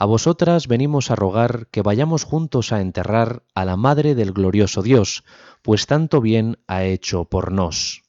A 0.00 0.04
vosotras 0.04 0.68
venimos 0.68 1.10
a 1.10 1.16
rogar 1.16 1.66
que 1.72 1.82
vayamos 1.82 2.22
juntos 2.22 2.72
a 2.72 2.80
enterrar 2.80 3.42
a 3.54 3.64
la 3.64 3.76
Madre 3.76 4.14
del 4.14 4.32
glorioso 4.32 4.82
Dios, 4.82 5.24
pues 5.62 5.86
tanto 5.86 6.20
bien 6.20 6.58
ha 6.66 6.84
hecho 6.84 7.24
por 7.24 7.52
nos. 7.52 8.02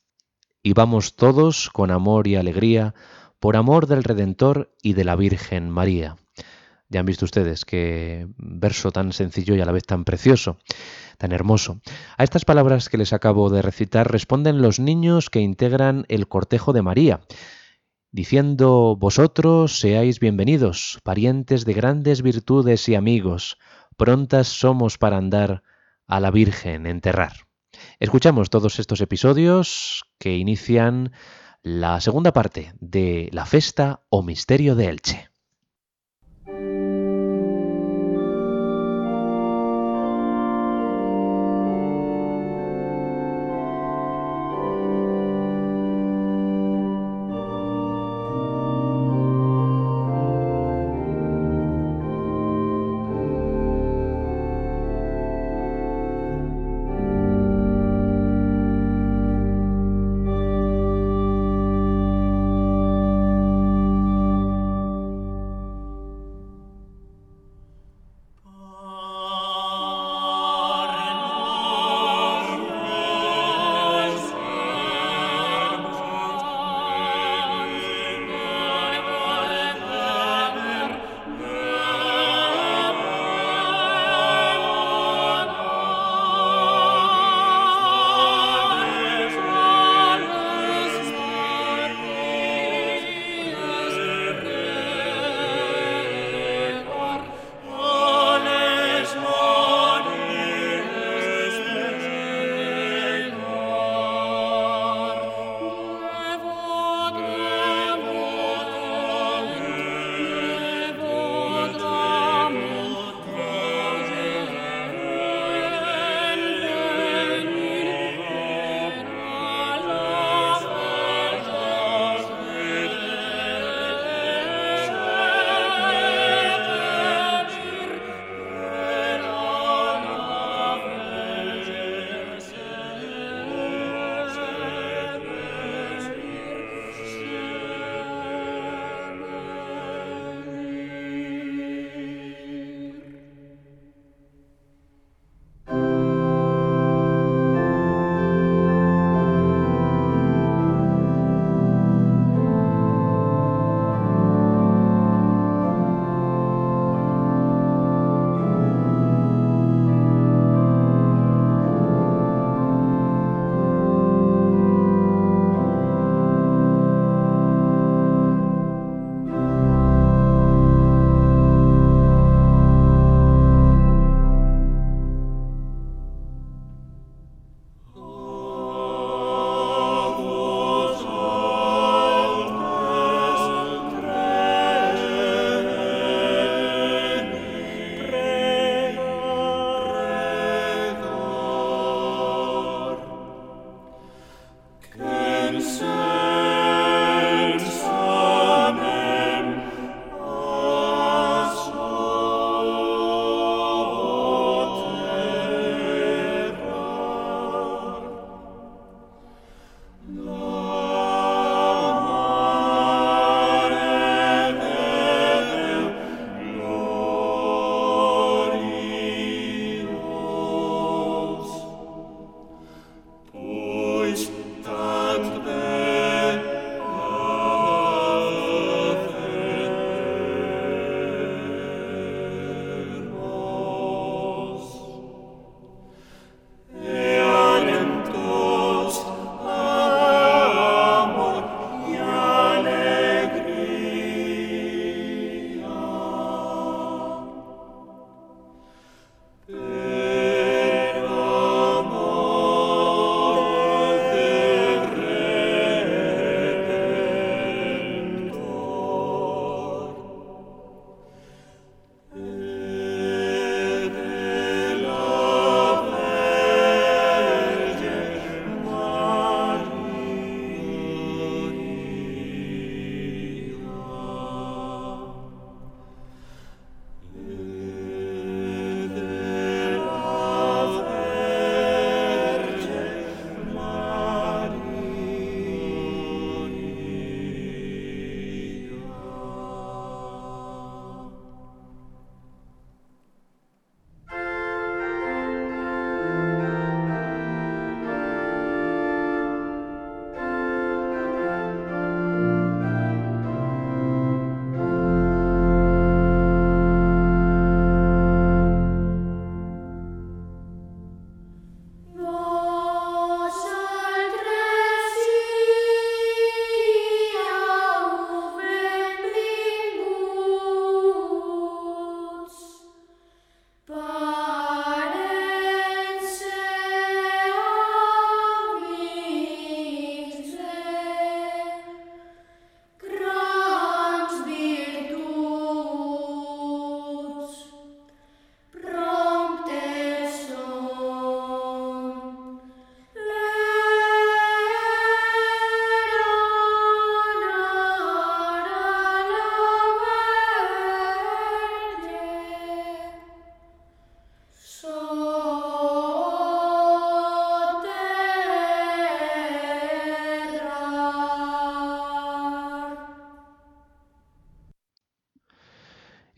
Y 0.62 0.74
vamos 0.74 1.16
todos 1.16 1.70
con 1.70 1.92
amor 1.92 2.28
y 2.28 2.36
alegría, 2.36 2.94
por 3.40 3.56
amor 3.56 3.88
del 3.88 4.04
Redentor 4.04 4.74
y 4.82 4.94
de 4.94 5.06
la 5.06 5.16
Virgen 5.16 5.70
María. 5.70 6.18
Ya 6.90 7.02
han 7.02 7.06
visto 7.06 7.26
ustedes 7.26 7.66
qué 7.66 8.28
verso 8.38 8.92
tan 8.92 9.14
sencillo 9.14 9.56
y 9.56 9.62
a 9.62 9.66
la 9.66 9.72
vez 9.72 9.86
tan 9.86 10.06
precioso, 10.06 10.58
tan 11.20 11.32
hermoso. 11.32 11.82
A 12.18 12.24
estas 12.24 12.46
palabras 12.46 12.90
que 12.90 12.98
les 12.98 13.14
acabo 13.14 13.50
de 13.50 13.62
recitar 13.62 14.12
responden 14.12 14.62
los 14.62 14.80
niños 14.80 15.30
que 15.30 15.40
integran 15.40 16.06
el 16.10 16.28
cortejo 16.28 16.74
de 16.74 16.82
María, 16.82 17.22
diciendo, 18.12 18.98
Vosotros 19.00 19.80
seáis 19.80 20.20
bienvenidos, 20.20 21.00
parientes 21.04 21.64
de 21.64 21.74
grandes 21.74 22.24
virtudes 22.24 22.90
y 22.90 22.96
amigos, 22.96 23.60
prontas 23.96 24.48
somos 24.48 24.98
para 24.98 25.18
andar 25.18 25.62
a 26.10 26.20
la 26.20 26.32
Virgen 26.32 26.86
enterrar. 26.86 27.48
Escuchamos 28.00 28.50
todos 28.50 28.80
estos 28.80 29.00
episodios 29.00 30.04
que 30.18 30.36
inician 30.36 31.14
la 31.62 32.02
segunda 32.02 32.34
parte 32.34 32.74
de 32.80 33.30
la 33.32 33.46
festa 33.46 34.02
o 34.10 34.24
misterio 34.24 34.76
de 34.76 34.90
Elche. 34.90 35.30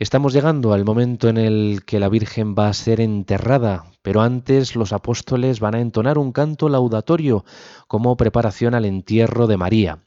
Estamos 0.02 0.34
llegando 0.34 0.74
al 0.74 0.84
momento 0.84 1.30
en 1.30 1.38
el 1.38 1.84
que 1.86 2.00
la 2.00 2.10
Virgen 2.10 2.56
va 2.58 2.70
a 2.70 2.74
ser 2.74 3.00
enterrada, 3.00 3.86
pero 4.02 4.22
antes 4.22 4.76
los 4.76 4.94
apóstoles 4.94 5.60
van 5.60 5.76
a 5.76 5.80
entonar 5.80 6.18
un 6.18 6.32
canto 6.32 6.70
laudatorio 6.70 7.46
como 7.88 8.18
preparación 8.18 8.74
al 8.74 8.86
entierro 8.86 9.46
de 9.46 9.58
María. 9.58 10.00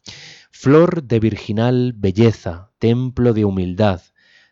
Flor 0.50 1.04
de 1.04 1.20
virginal 1.20 1.92
belleza, 1.96 2.72
templo 2.80 3.32
de 3.34 3.44
humildad, 3.44 4.02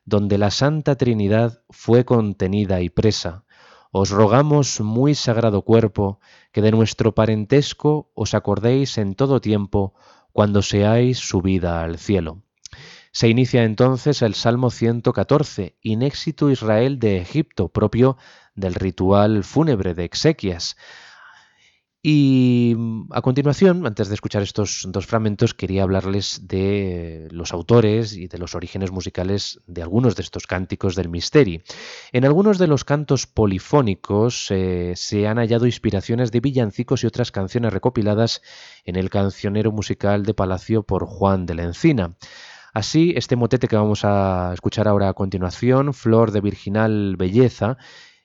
donde 0.05 0.39
la 0.39 0.53
Santa 0.53 0.95
Trinidad 0.95 1.65
fue 1.71 2.05
contenida 2.05 2.81
y 2.81 2.89
presa. 2.89 3.45
Os 3.91 4.11
rogamos, 4.11 4.81
muy 4.81 5.17
sagrado 5.17 5.63
cuerpo, 5.63 6.21
que 6.53 6.63
de 6.63 6.71
nuestro 6.71 7.17
parentesco 7.17 8.13
os 8.15 8.35
acordéis 8.35 8.97
en 8.97 9.17
todo 9.17 9.41
tiempo, 9.41 9.93
cuando 10.31 10.63
seáis 10.63 11.19
subida 11.19 11.83
al 11.83 11.99
cielo. 11.99 12.45
Se 13.13 13.29
inicia 13.29 13.65
entonces 13.65 14.23
el 14.23 14.35
Salmo 14.35 14.71
114, 14.71 15.77
Inéxito 15.83 16.51
Israel 16.51 16.99
de 16.99 17.19
Egipto, 17.19 17.69
propio 17.69 18.17
del 18.55 18.75
ritual 18.75 19.45
fúnebre 19.45 19.93
de 19.95 20.05
exequias. 20.05 20.77
Y 22.05 22.75
mm, 22.77 23.13
a 23.13 23.21
continuación, 23.21 23.87
antes 23.87 24.09
de 24.09 24.15
escuchar 24.15 24.43
estos 24.43 24.89
dos 24.89 25.07
fragmentos, 25.07 25.53
quería 25.53 25.83
hablarles 25.83 26.49
de 26.49 27.29
los 27.31 27.53
autores 27.53 28.15
y 28.15 28.29
de 28.29 28.39
los 28.39 28.55
orígenes 28.55 28.91
musicales 28.91 29.61
de 29.67 29.83
algunos 29.83 30.17
de 30.17 30.23
estos 30.23 30.47
cánticos 30.47 30.97
del 30.97 31.11
Misteri. 31.11 31.63
En 32.13 32.25
algunos 32.25 32.57
de 32.57 32.67
los 32.67 32.85
cantos 32.85 33.27
polifónicos 33.27 34.51
eh, 34.51 34.95
se 34.97 35.29
han 35.29 35.37
hallado 35.37 35.67
inspiraciones 35.67 36.33
de 36.33 36.41
villancicos 36.41 37.05
y 37.05 37.07
otras 37.07 37.31
canciones 37.31 37.75
recopiladas 37.75 38.41
en 38.85 38.97
el 38.97 39.11
cancionero 39.11 39.71
musical 39.71 40.25
de 40.25 40.33
Palacio 40.33 40.83
por 40.83 41.05
Juan 41.05 41.45
de 41.45 41.55
la 41.55 41.65
Encina. 41.65 42.17
Así, 42.73 43.13
este 43.17 43.37
motete 43.37 43.69
que 43.69 43.77
vamos 43.77 44.05
a 44.05 44.51
escuchar 44.55 44.89
ahora 44.89 45.11
a 45.11 45.13
continuación, 45.13 45.93
Flor 45.93 46.33
de 46.33 46.41
Virginal 46.41 47.17
Belleza, 47.19 47.77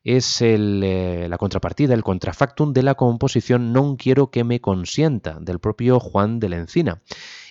es 0.06 0.42
eh, 0.42 1.28
la 1.30 1.38
contrapartida, 1.38 1.94
el 1.94 2.04
contrafactum 2.04 2.72
de 2.72 2.82
la 2.82 2.96
composición 2.96 3.74
Non 3.74 4.00
quiero 4.00 4.32
que 4.32 4.48
me 4.48 4.62
consienta, 4.64 5.36
del 5.44 5.60
propio 5.60 6.00
Juan 6.00 6.40
de 6.40 6.48
la 6.48 6.64
Encina, 6.64 7.04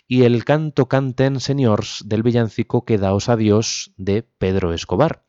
y 0.08 0.22
el 0.22 0.46
canto 0.46 0.88
canten 0.88 1.40
señors 1.40 2.00
del 2.06 2.22
villancico 2.22 2.86
Quedaos 2.86 3.28
a 3.28 3.36
Dios 3.36 3.92
de 3.98 4.22
Pedro 4.22 4.72
Escobar. 4.72 5.22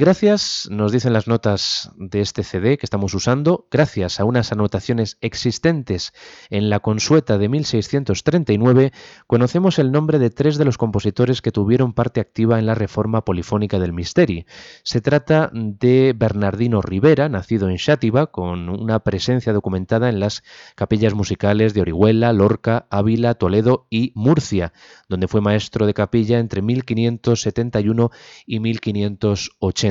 Gracias, 0.00 0.68
nos 0.70 0.92
dicen 0.92 1.12
las 1.12 1.26
notas 1.26 1.90
de 1.96 2.20
este 2.20 2.44
CD 2.44 2.78
que 2.78 2.86
estamos 2.86 3.14
usando, 3.14 3.66
gracias 3.68 4.20
a 4.20 4.24
unas 4.24 4.52
anotaciones 4.52 5.18
existentes 5.22 6.12
en 6.50 6.70
la 6.70 6.78
consueta 6.78 7.36
de 7.36 7.48
1639, 7.48 8.92
conocemos 9.26 9.80
el 9.80 9.90
nombre 9.90 10.20
de 10.20 10.30
tres 10.30 10.56
de 10.56 10.64
los 10.64 10.78
compositores 10.78 11.42
que 11.42 11.50
tuvieron 11.50 11.94
parte 11.94 12.20
activa 12.20 12.60
en 12.60 12.66
la 12.66 12.76
reforma 12.76 13.24
polifónica 13.24 13.80
del 13.80 13.92
Misteri. 13.92 14.46
Se 14.84 15.00
trata 15.00 15.50
de 15.52 16.14
Bernardino 16.16 16.80
Rivera, 16.80 17.28
nacido 17.28 17.68
en 17.68 17.78
Xátiva, 17.78 18.28
con 18.28 18.68
una 18.68 19.00
presencia 19.00 19.52
documentada 19.52 20.08
en 20.08 20.20
las 20.20 20.44
capillas 20.76 21.14
musicales 21.14 21.74
de 21.74 21.80
Orihuela, 21.80 22.32
Lorca, 22.32 22.86
Ávila, 22.90 23.34
Toledo 23.34 23.88
y 23.90 24.12
Murcia, 24.14 24.72
donde 25.08 25.26
fue 25.26 25.40
maestro 25.40 25.86
de 25.86 25.94
capilla 25.94 26.38
entre 26.38 26.62
1571 26.62 28.12
y 28.46 28.60
1580. 28.60 29.87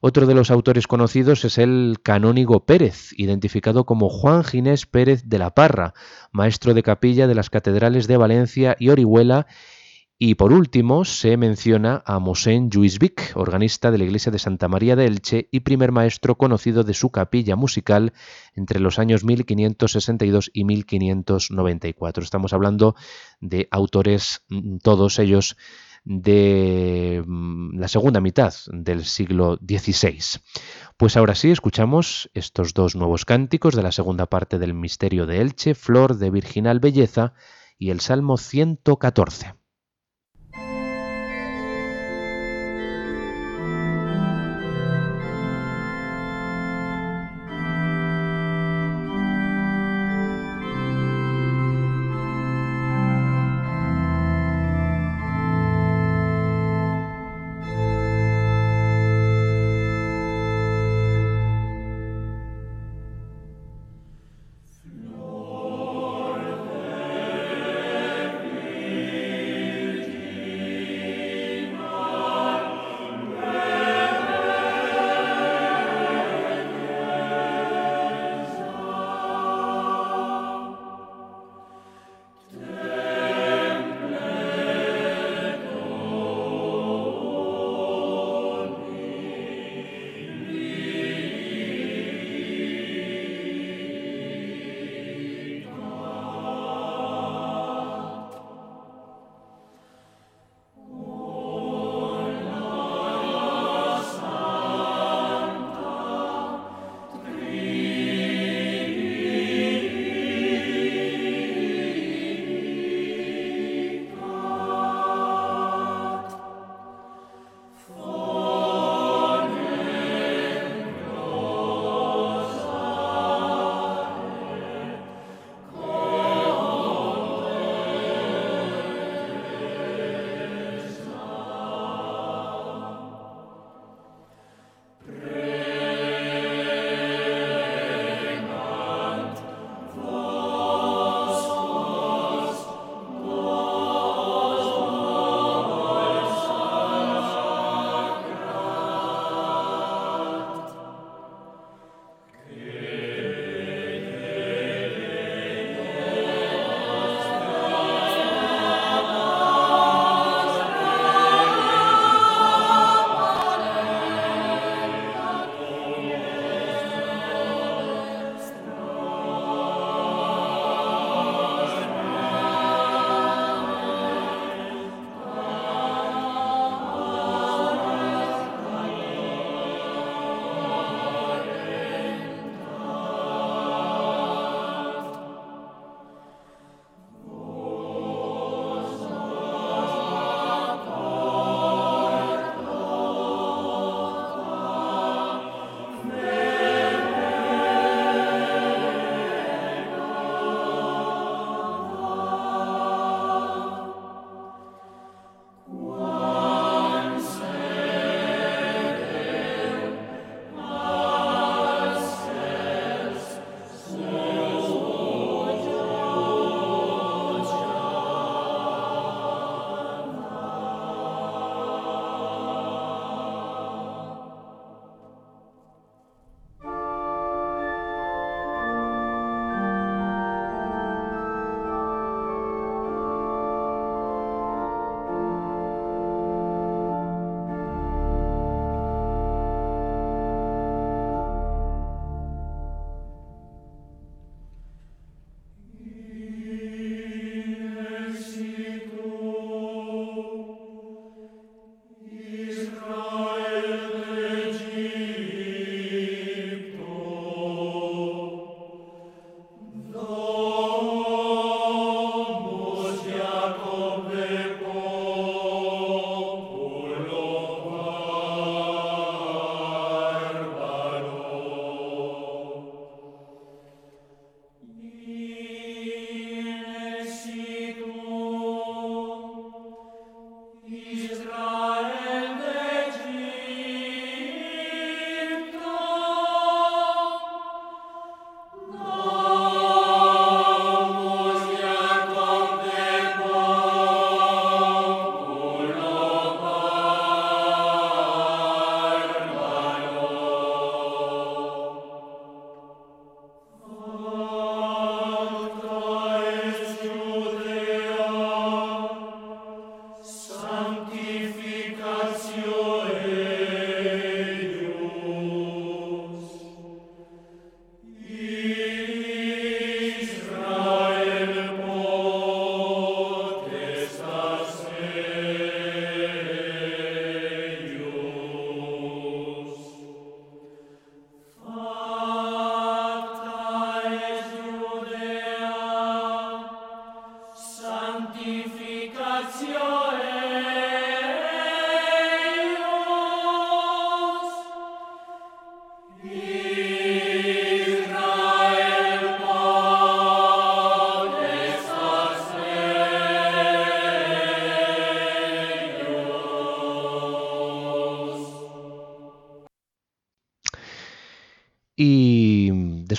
Otro 0.00 0.26
de 0.26 0.34
los 0.34 0.50
autores 0.50 0.86
conocidos 0.86 1.44
es 1.44 1.58
el 1.58 1.96
canónigo 2.02 2.64
Pérez, 2.64 3.10
identificado 3.16 3.84
como 3.84 4.08
Juan 4.08 4.44
Ginés 4.44 4.86
Pérez 4.86 5.24
de 5.24 5.38
la 5.38 5.54
Parra, 5.54 5.92
maestro 6.30 6.72
de 6.72 6.84
capilla 6.84 7.26
de 7.26 7.34
las 7.34 7.50
catedrales 7.50 8.06
de 8.06 8.16
Valencia 8.16 8.76
y 8.78 8.90
Orihuela, 8.90 9.46
y 10.20 10.34
por 10.34 10.52
último 10.52 11.04
se 11.04 11.36
menciona 11.36 12.02
a 12.04 12.18
Mosén 12.18 12.70
Lluís 12.70 12.98
Vic, 12.98 13.32
organista 13.36 13.92
de 13.92 13.98
la 13.98 14.04
iglesia 14.04 14.32
de 14.32 14.40
Santa 14.40 14.66
María 14.66 14.96
de 14.96 15.06
Elche 15.06 15.48
y 15.52 15.60
primer 15.60 15.92
maestro 15.92 16.36
conocido 16.36 16.82
de 16.82 16.94
su 16.94 17.10
capilla 17.10 17.54
musical 17.54 18.12
entre 18.54 18.80
los 18.80 18.98
años 18.98 19.22
1562 19.22 20.50
y 20.52 20.64
1594. 20.64 22.24
Estamos 22.24 22.52
hablando 22.52 22.96
de 23.40 23.68
autores, 23.70 24.42
mm, 24.48 24.78
todos 24.78 25.20
ellos 25.20 25.56
de 26.08 27.22
mm, 27.26 27.78
la 27.78 27.86
segunda 27.86 28.20
mitad 28.20 28.54
del 28.72 29.04
siglo 29.04 29.58
XVI. 29.58 30.40
Pues 30.96 31.18
ahora 31.18 31.34
sí, 31.34 31.50
escuchamos 31.50 32.30
estos 32.32 32.72
dos 32.72 32.96
nuevos 32.96 33.26
cánticos 33.26 33.74
de 33.74 33.82
la 33.82 33.92
segunda 33.92 34.24
parte 34.24 34.58
del 34.58 34.72
Misterio 34.72 35.26
de 35.26 35.42
Elche, 35.42 35.74
Flor 35.74 36.16
de 36.16 36.30
Virginal 36.30 36.80
Belleza 36.80 37.34
y 37.78 37.90
el 37.90 38.00
Salmo 38.00 38.38
114. 38.38 39.57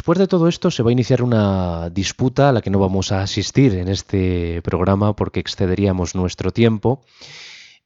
Después 0.09 0.27
de 0.27 0.27
todo 0.27 0.47
esto 0.47 0.71
se 0.71 0.81
va 0.81 0.89
a 0.89 0.91
iniciar 0.91 1.21
una 1.21 1.91
disputa 1.91 2.49
a 2.49 2.51
la 2.51 2.61
que 2.61 2.71
no 2.71 2.79
vamos 2.79 3.11
a 3.11 3.21
asistir 3.21 3.75
en 3.75 3.87
este 3.87 4.59
programa 4.63 5.15
porque 5.15 5.39
excederíamos 5.39 6.15
nuestro 6.15 6.49
tiempo 6.49 7.03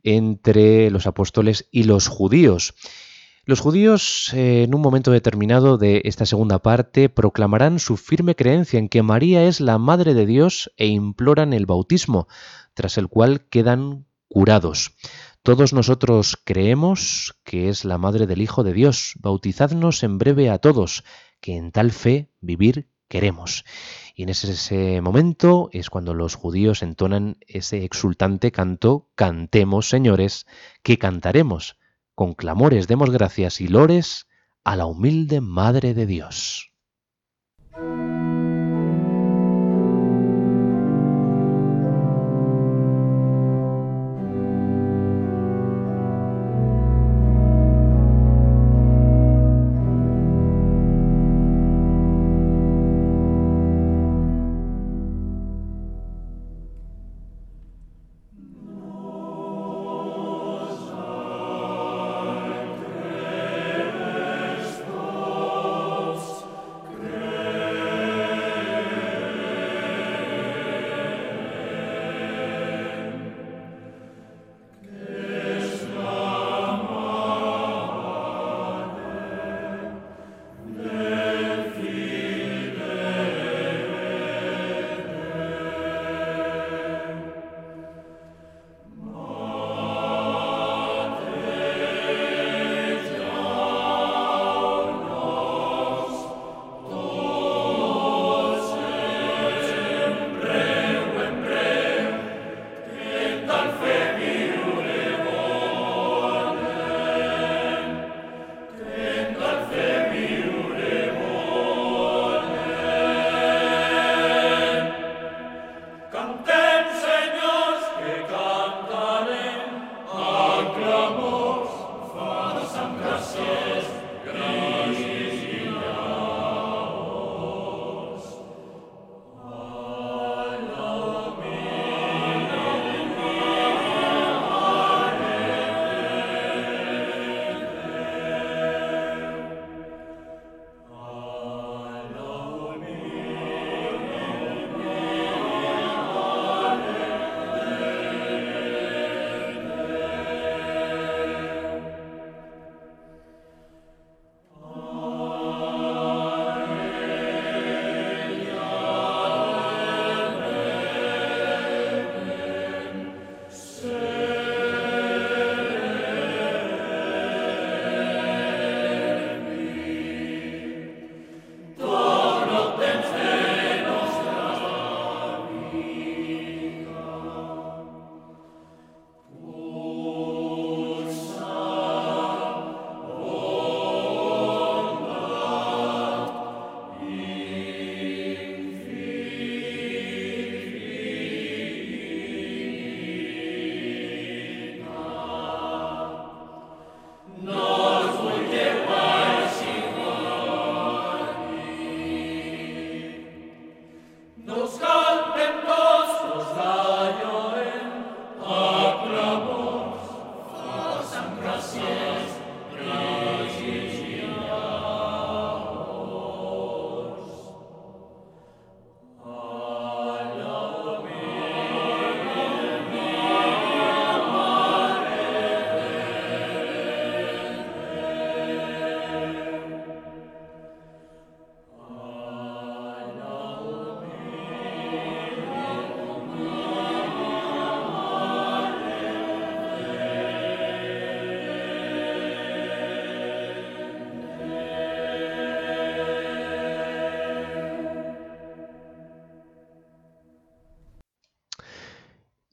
entre 0.04 0.90
los 0.90 1.06
apóstoles 1.06 1.68
y 1.70 1.84
los 1.84 2.08
judíos. 2.08 2.76
Los 3.44 3.60
judíos, 3.60 4.32
eh, 4.34 4.64
en 4.64 4.74
un 4.74 4.80
momento 4.80 5.12
determinado 5.12 5.78
de 5.78 6.02
esta 6.06 6.26
segunda 6.26 6.60
parte, 6.60 7.10
proclamarán 7.10 7.78
su 7.80 7.98
firme 7.98 8.36
creencia 8.36 8.80
en 8.80 8.88
que 8.88 9.04
María 9.04 9.44
es 9.44 9.60
la 9.60 9.78
Madre 9.78 10.14
de 10.14 10.26
Dios 10.26 10.72
e 10.78 10.88
imploran 10.88 11.52
el 11.52 11.66
bautismo, 11.66 12.30
tras 12.74 12.98
el 12.98 13.10
cual 13.10 13.50
quedan 13.50 14.06
curados. 14.30 14.96
Todos 15.44 15.74
nosotros 15.74 16.40
creemos 16.42 17.36
que 17.44 17.68
es 17.68 17.84
la 17.84 17.98
Madre 17.98 18.28
del 18.28 18.42
Hijo 18.42 18.64
de 18.64 18.72
Dios. 18.72 19.16
Bautizadnos 19.20 20.02
en 20.04 20.18
breve 20.18 20.50
a 20.50 20.58
todos, 20.60 21.04
que 21.42 21.58
en 21.58 21.74
tal 21.74 21.92
fe 21.92 22.32
vivir 22.40 22.88
queremos. 23.10 23.66
Y 24.16 24.24
en 24.24 24.30
ese, 24.30 25.02
momento 25.02 25.70
es 25.74 25.90
cuando 25.90 26.14
los 26.14 26.36
judíos 26.36 26.82
entonan 26.82 27.36
ese 27.46 27.84
exultante 27.84 28.54
canto, 28.54 29.10
Cantemos, 29.16 29.90
señores, 29.90 30.48
que 30.82 30.98
cantaremos. 30.98 31.76
Con 32.16 32.36
clamores 32.36 32.88
demos 32.88 33.10
gracias 33.10 33.60
y 33.60 33.68
lores 33.68 34.28
a 34.64 34.78
la 34.78 34.86
humilde 34.86 35.42
Madre 35.42 35.94
de 35.94 36.06
Dios. 36.06 36.72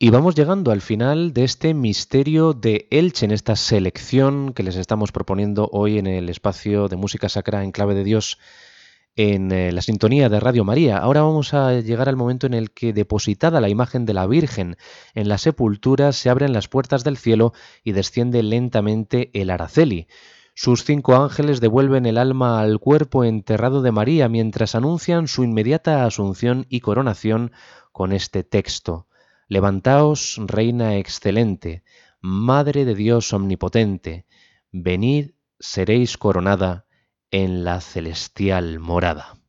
Y 0.03 0.09
vamos 0.09 0.35
llegando 0.35 0.71
al 0.71 0.81
final 0.81 1.35
de 1.35 1.45
este 1.45 1.75
misterio 1.75 2.55
de 2.55 2.89
Elche, 2.91 3.27
en 3.27 3.33
esta 3.33 3.55
selección 3.55 4.55
que 4.55 4.63
les 4.63 4.77
estamos 4.77 5.13
proponiendo 5.13 5.69
hoy 5.73 5.99
en 5.99 6.07
el 6.07 6.31
espacio 6.31 6.89
de 6.89 6.97
música 6.97 7.29
sacra 7.29 7.63
en 7.65 7.71
clave 7.71 7.95
de 7.95 8.03
Dios 8.03 8.39
en 9.15 9.53
eh, 9.53 9.73
la 9.73 9.83
sintonía 9.83 10.31
de 10.31 10.41
Radio 10.41 10.65
María. 10.65 10.97
Ahora 10.97 11.21
vamos 11.21 11.53
a 11.53 11.79
llegar 11.81 12.09
al 12.09 12.17
momento 12.17 12.47
en 12.47 12.55
el 12.55 12.71
que, 12.71 12.95
depositada 12.95 13.61
la 13.61 13.69
imagen 13.69 14.07
de 14.07 14.15
la 14.15 14.27
Virgen 14.27 14.79
en 15.15 15.29
la 15.29 15.37
sepultura, 15.37 16.13
se 16.13 16.31
abren 16.31 16.55
las 16.55 16.67
puertas 16.67 17.05
del 17.05 17.19
cielo 17.19 17.53
y 17.85 17.93
desciende 17.93 18.43
lentamente 18.43 19.31
el 19.35 19.51
Araceli. 19.51 20.09
Sus 20.55 20.83
cinco 20.83 21.15
ángeles 21.15 21.61
devuelven 21.61 22.07
el 22.07 22.17
alma 22.17 22.63
al 22.63 22.79
cuerpo 22.79 23.23
enterrado 23.23 23.83
de 23.83 23.93
María 23.93 24.31
mientras 24.31 24.75
anuncian 24.75 25.29
su 25.29 25.45
inmediata 25.45 26.07
asunción 26.07 26.65
y 26.71 26.81
coronación 26.81 27.53
con 27.93 28.13
este 28.15 28.45
texto. 28.45 29.07
Levantaos, 29.51 30.41
Reina 30.47 30.97
excelente, 30.99 31.83
Madre 32.21 32.85
de 32.85 32.95
Dios 32.95 33.33
omnipotente, 33.33 34.25
venid, 34.71 35.33
seréis 35.59 36.17
coronada 36.17 36.85
en 37.33 37.65
la 37.65 37.81
celestial 37.81 38.79
morada. 38.79 39.41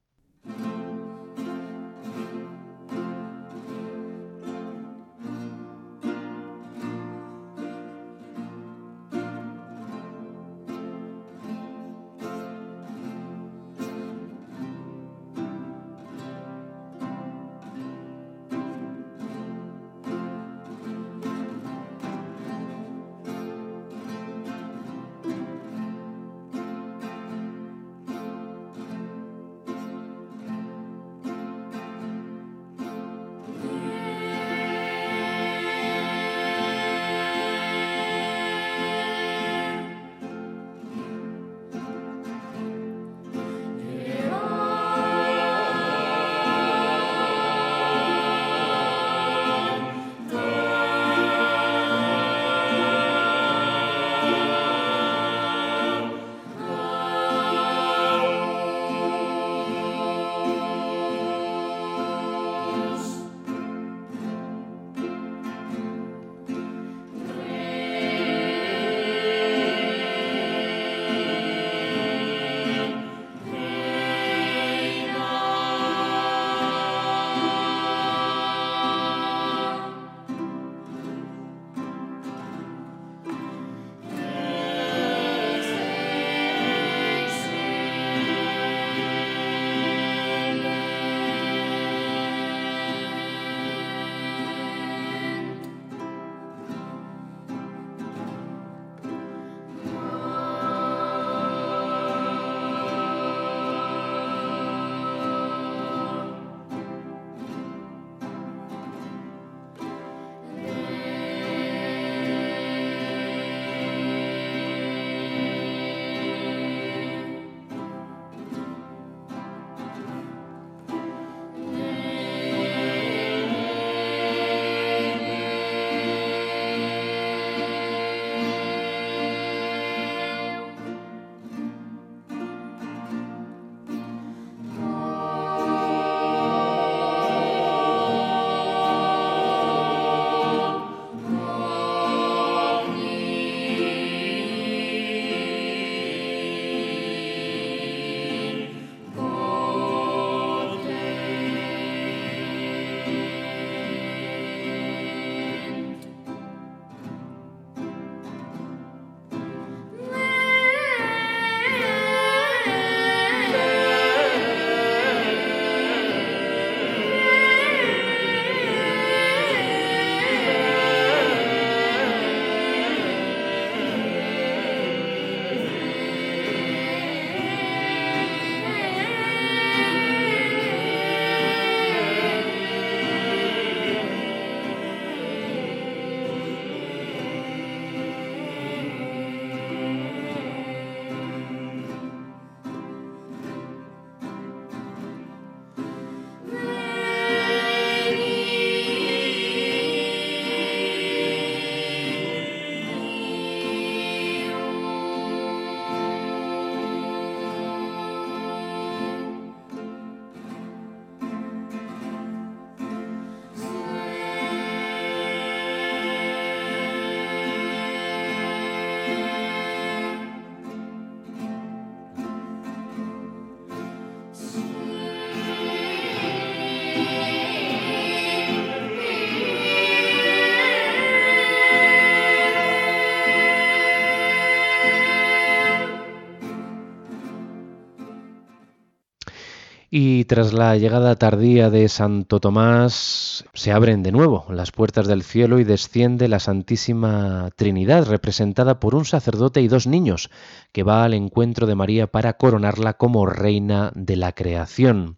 Y 239.94 240.24
tras 240.24 240.54
la 240.54 240.78
llegada 240.78 241.18
tardía 241.18 241.70
de 241.70 241.90
Santo 241.90 242.40
Tomás, 242.40 243.44
se 243.54 243.74
abren 243.74 244.04
de 244.04 244.14
nuevo 244.14 244.46
las 244.48 244.72
puertas 244.72 245.06
del 245.06 245.22
cielo 245.22 245.60
y 245.60 245.66
desciende 245.66 246.30
la 246.30 246.40
Santísima 246.40 247.50
Trinidad, 247.58 248.08
representada 248.08 248.80
por 248.80 248.96
un 248.96 249.04
sacerdote 249.04 249.60
y 249.62 249.68
dos 249.68 249.88
niños, 249.88 250.30
que 250.72 250.84
va 250.84 251.04
al 251.04 251.14
encuentro 251.14 251.68
de 251.68 251.76
María 251.76 252.08
para 252.08 252.38
coronarla 252.38 252.94
como 252.94 253.26
reina 253.26 253.92
de 253.94 254.16
la 254.16 254.32
creación. 254.32 255.18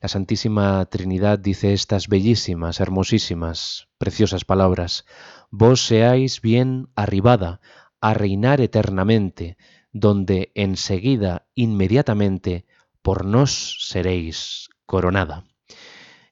La 0.00 0.08
Santísima 0.08 0.84
Trinidad 0.84 1.40
dice 1.40 1.72
estas 1.72 2.06
bellísimas, 2.06 2.78
hermosísimas, 2.78 3.88
preciosas 3.98 4.44
palabras. 4.44 5.04
Vos 5.50 5.84
seáis 5.84 6.40
bien 6.40 6.90
arribada 6.94 7.60
a 8.00 8.14
reinar 8.14 8.60
eternamente, 8.60 9.56
donde 9.90 10.52
enseguida, 10.54 11.48
inmediatamente, 11.56 12.66
por 13.06 13.24
nos 13.24 13.76
seréis 13.86 14.68
coronada. 14.84 15.44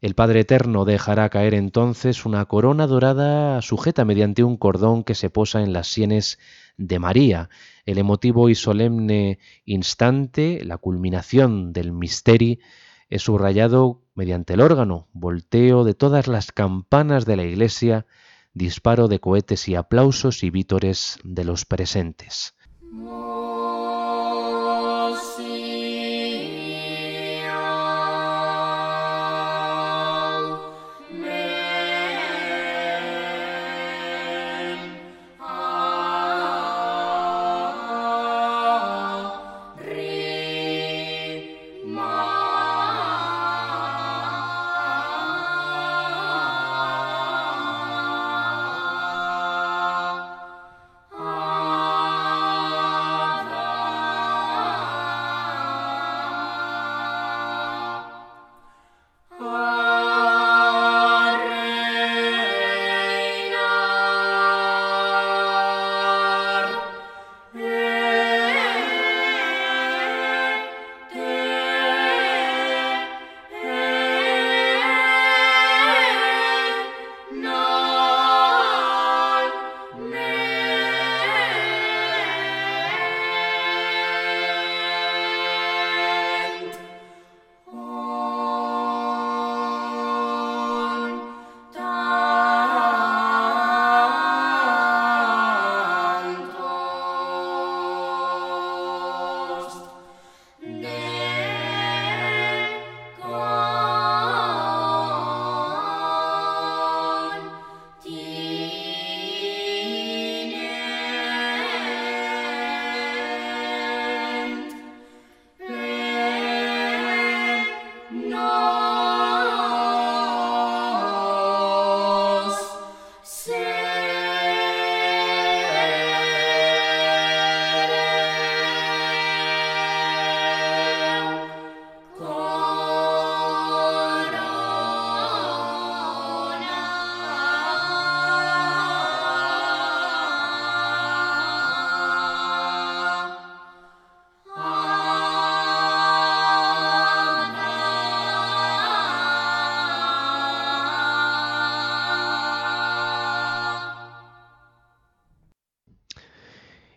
El 0.01 0.17
Padre 0.17 0.41
Eterno 0.41 0.85
dejará 0.85 1.29
caer 1.29 1.55
entonces 1.55 2.27
una 2.27 2.47
corona 2.47 2.89
dorada 2.89 3.63
sujeta 3.63 4.05
mediante 4.05 4.43
un 4.43 4.57
cordón 4.57 5.05
que 5.05 5.15
se 5.15 5.31
posa 5.31 5.63
en 5.63 5.73
las 5.73 5.87
sienes 5.87 6.41
de 6.77 6.99
María. 6.99 7.49
El 7.87 7.99
emotivo 7.99 8.49
y 8.49 8.57
solemne 8.57 9.39
instante, 9.65 10.65
la 10.65 10.77
culminación 10.77 11.73
del 11.73 11.93
misterio, 11.93 12.59
es 13.09 13.23
subrayado 13.23 14.03
mediante 14.17 14.55
el 14.55 14.61
órgano, 14.61 15.07
volteo 15.13 15.85
de 15.85 15.95
todas 15.95 16.27
las 16.27 16.51
campanas 16.51 17.25
de 17.25 17.37
la 17.37 17.45
iglesia, 17.45 18.05
disparo 18.53 19.07
de 19.07 19.21
cohetes 19.21 19.69
y 19.69 19.77
aplausos 19.77 20.43
y 20.43 20.51
vítores 20.51 21.21
de 21.23 21.45
los 21.45 21.67
presentes. 21.67 22.57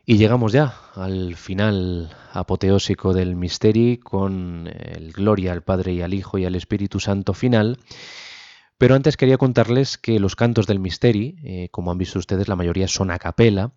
Y 0.09 0.15
llegamos 0.15 0.53
ya 0.53 0.73
al 0.95 1.35
final 1.35 2.15
apoteósico 2.31 3.13
del 3.13 3.35
misterio 3.35 3.99
con 4.01 4.69
el 4.73 5.11
Gloria 5.11 5.51
al 5.51 5.63
Padre 5.63 5.91
y 5.91 6.01
al 6.01 6.13
Hijo 6.13 6.37
y 6.37 6.45
al 6.45 6.55
Espíritu 6.55 7.01
Santo 7.01 7.33
final. 7.33 7.77
Pero 8.77 8.95
antes 8.95 9.17
quería 9.17 9.37
contarles 9.37 9.97
que 9.97 10.21
los 10.21 10.37
cantos 10.37 10.65
del 10.65 10.79
misterio, 10.79 11.33
eh, 11.43 11.67
como 11.71 11.91
han 11.91 11.97
visto 11.97 12.19
ustedes, 12.19 12.47
la 12.47 12.55
mayoría 12.55 12.87
son 12.87 13.11
a 13.11 13.19
capela, 13.19 13.73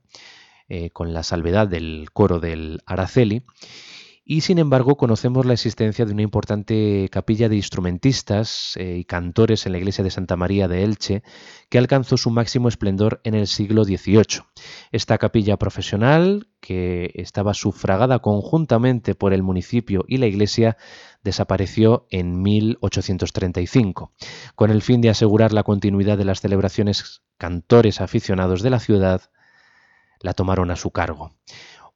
eh, 0.68 0.90
con 0.90 1.12
la 1.12 1.24
salvedad 1.24 1.66
del 1.66 2.10
coro 2.12 2.38
del 2.38 2.80
Araceli 2.86 3.42
y 4.32 4.42
sin 4.42 4.58
embargo 4.58 4.96
conocemos 4.96 5.44
la 5.44 5.54
existencia 5.54 6.04
de 6.04 6.12
una 6.12 6.22
importante 6.22 7.08
capilla 7.10 7.48
de 7.48 7.56
instrumentistas 7.56 8.76
eh, 8.76 8.98
y 8.98 9.04
cantores 9.04 9.66
en 9.66 9.72
la 9.72 9.78
iglesia 9.78 10.04
de 10.04 10.12
Santa 10.12 10.36
María 10.36 10.68
de 10.68 10.84
Elche 10.84 11.24
que 11.68 11.78
alcanzó 11.78 12.16
su 12.16 12.30
máximo 12.30 12.68
esplendor 12.68 13.20
en 13.24 13.34
el 13.34 13.48
siglo 13.48 13.82
XVIII. 13.82 14.44
Esta 14.92 15.18
capilla 15.18 15.56
profesional, 15.56 16.46
que 16.60 17.10
estaba 17.16 17.54
sufragada 17.54 18.20
conjuntamente 18.20 19.16
por 19.16 19.34
el 19.34 19.42
municipio 19.42 20.04
y 20.06 20.18
la 20.18 20.28
iglesia, 20.28 20.76
desapareció 21.24 22.06
en 22.08 22.40
1835. 22.40 24.12
Con 24.54 24.70
el 24.70 24.82
fin 24.82 25.00
de 25.00 25.10
asegurar 25.10 25.52
la 25.52 25.64
continuidad 25.64 26.16
de 26.16 26.26
las 26.26 26.40
celebraciones, 26.40 27.22
cantores 27.36 28.00
aficionados 28.00 28.62
de 28.62 28.70
la 28.70 28.78
ciudad 28.78 29.22
la 30.20 30.34
tomaron 30.34 30.70
a 30.70 30.76
su 30.76 30.92
cargo. 30.92 31.32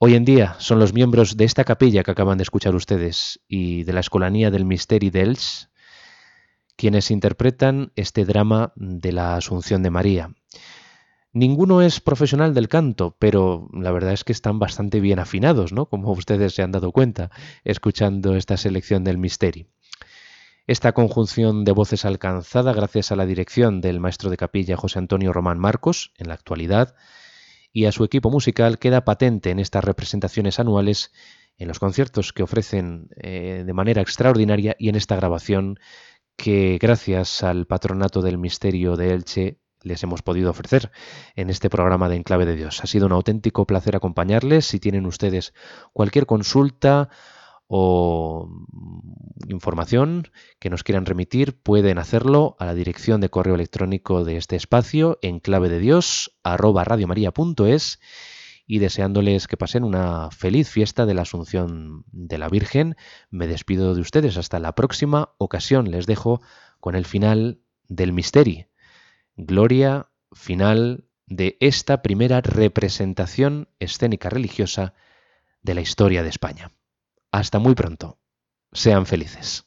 Hoy 0.06 0.16
en 0.16 0.26
día 0.26 0.54
son 0.58 0.78
los 0.80 0.92
miembros 0.92 1.38
de 1.38 1.46
esta 1.46 1.64
capilla 1.64 2.02
que 2.02 2.10
acaban 2.10 2.36
de 2.36 2.42
escuchar 2.42 2.74
ustedes 2.74 3.40
y 3.48 3.84
de 3.84 3.94
la 3.94 4.00
Escolanía 4.00 4.50
del 4.50 4.66
Misteri 4.66 5.08
d'Els 5.08 5.70
quienes 6.76 7.10
interpretan 7.10 7.90
este 7.96 8.26
drama 8.26 8.74
de 8.76 9.12
la 9.12 9.36
Asunción 9.36 9.82
de 9.82 9.88
María. 9.88 10.34
Ninguno 11.32 11.80
es 11.80 12.02
profesional 12.02 12.52
del 12.52 12.68
canto, 12.68 13.16
pero 13.18 13.66
la 13.72 13.92
verdad 13.92 14.12
es 14.12 14.24
que 14.24 14.32
están 14.32 14.58
bastante 14.58 15.00
bien 15.00 15.20
afinados, 15.20 15.72
¿no? 15.72 15.86
Como 15.86 16.12
ustedes 16.12 16.54
se 16.54 16.60
han 16.60 16.72
dado 16.72 16.92
cuenta 16.92 17.30
escuchando 17.64 18.36
esta 18.36 18.58
selección 18.58 19.04
del 19.04 19.16
Misteri. 19.16 19.68
Esta 20.66 20.92
conjunción 20.92 21.64
de 21.64 21.72
voces 21.72 22.04
alcanzada 22.04 22.74
gracias 22.74 23.10
a 23.10 23.16
la 23.16 23.24
dirección 23.24 23.80
del 23.80 24.00
maestro 24.00 24.28
de 24.28 24.36
capilla 24.36 24.76
José 24.76 24.98
Antonio 24.98 25.32
Román 25.32 25.58
Marcos, 25.58 26.12
en 26.18 26.28
la 26.28 26.34
actualidad, 26.34 26.94
y 27.74 27.86
a 27.86 27.92
su 27.92 28.04
equipo 28.04 28.30
musical 28.30 28.78
queda 28.78 29.04
patente 29.04 29.50
en 29.50 29.58
estas 29.58 29.84
representaciones 29.84 30.60
anuales, 30.60 31.12
en 31.58 31.66
los 31.66 31.80
conciertos 31.80 32.32
que 32.32 32.44
ofrecen 32.44 33.08
eh, 33.16 33.64
de 33.66 33.72
manera 33.72 34.00
extraordinaria 34.00 34.76
y 34.78 34.88
en 34.88 34.94
esta 34.94 35.16
grabación 35.16 35.80
que 36.36 36.78
gracias 36.80 37.42
al 37.42 37.66
patronato 37.66 38.22
del 38.22 38.38
misterio 38.38 38.96
de 38.96 39.12
Elche 39.12 39.58
les 39.82 40.02
hemos 40.04 40.22
podido 40.22 40.50
ofrecer 40.50 40.92
en 41.34 41.50
este 41.50 41.68
programa 41.68 42.08
de 42.08 42.16
Enclave 42.16 42.46
de 42.46 42.56
Dios. 42.56 42.80
Ha 42.82 42.86
sido 42.86 43.06
un 43.06 43.12
auténtico 43.12 43.66
placer 43.66 43.96
acompañarles. 43.96 44.66
Si 44.66 44.78
tienen 44.78 45.04
ustedes 45.04 45.52
cualquier 45.92 46.26
consulta 46.26 47.10
o 47.66 48.48
información 49.48 50.28
que 50.58 50.70
nos 50.70 50.82
quieran 50.84 51.06
remitir, 51.06 51.60
pueden 51.60 51.98
hacerlo 51.98 52.56
a 52.58 52.66
la 52.66 52.74
dirección 52.74 53.20
de 53.20 53.30
correo 53.30 53.54
electrónico 53.54 54.24
de 54.24 54.36
este 54.36 54.56
espacio, 54.56 55.18
en 55.22 55.40
clave 55.40 55.68
de 55.68 55.78
Dios, 55.78 56.36
arroba 56.42 56.84
y 58.66 58.78
deseándoles 58.78 59.46
que 59.46 59.56
pasen 59.56 59.84
una 59.84 60.30
feliz 60.30 60.70
fiesta 60.70 61.04
de 61.04 61.14
la 61.14 61.22
Asunción 61.22 62.04
de 62.12 62.38
la 62.38 62.48
Virgen, 62.48 62.96
me 63.30 63.46
despido 63.46 63.94
de 63.94 64.00
ustedes 64.00 64.38
hasta 64.38 64.58
la 64.58 64.74
próxima 64.74 65.34
ocasión. 65.38 65.90
Les 65.90 66.06
dejo 66.06 66.40
con 66.80 66.94
el 66.94 67.04
final 67.04 67.60
del 67.88 68.12
misterio. 68.12 68.66
Gloria 69.36 70.08
final 70.32 71.04
de 71.26 71.56
esta 71.60 72.02
primera 72.02 72.40
representación 72.40 73.68
escénica 73.78 74.30
religiosa 74.30 74.94
de 75.62 75.74
la 75.74 75.80
historia 75.80 76.22
de 76.22 76.28
España. 76.28 76.72
Hasta 77.34 77.58
muy 77.58 77.74
pronto. 77.74 78.20
Sean 78.72 79.06
felices. 79.06 79.66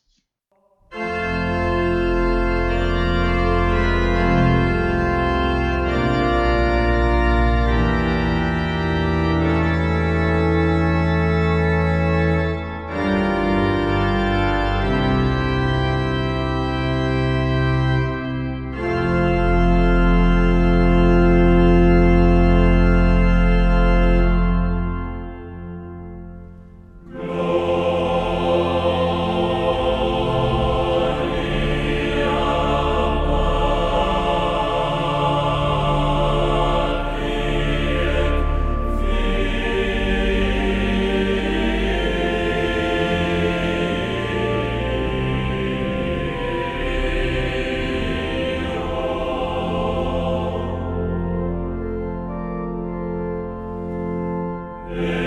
Yeah. 54.98 55.26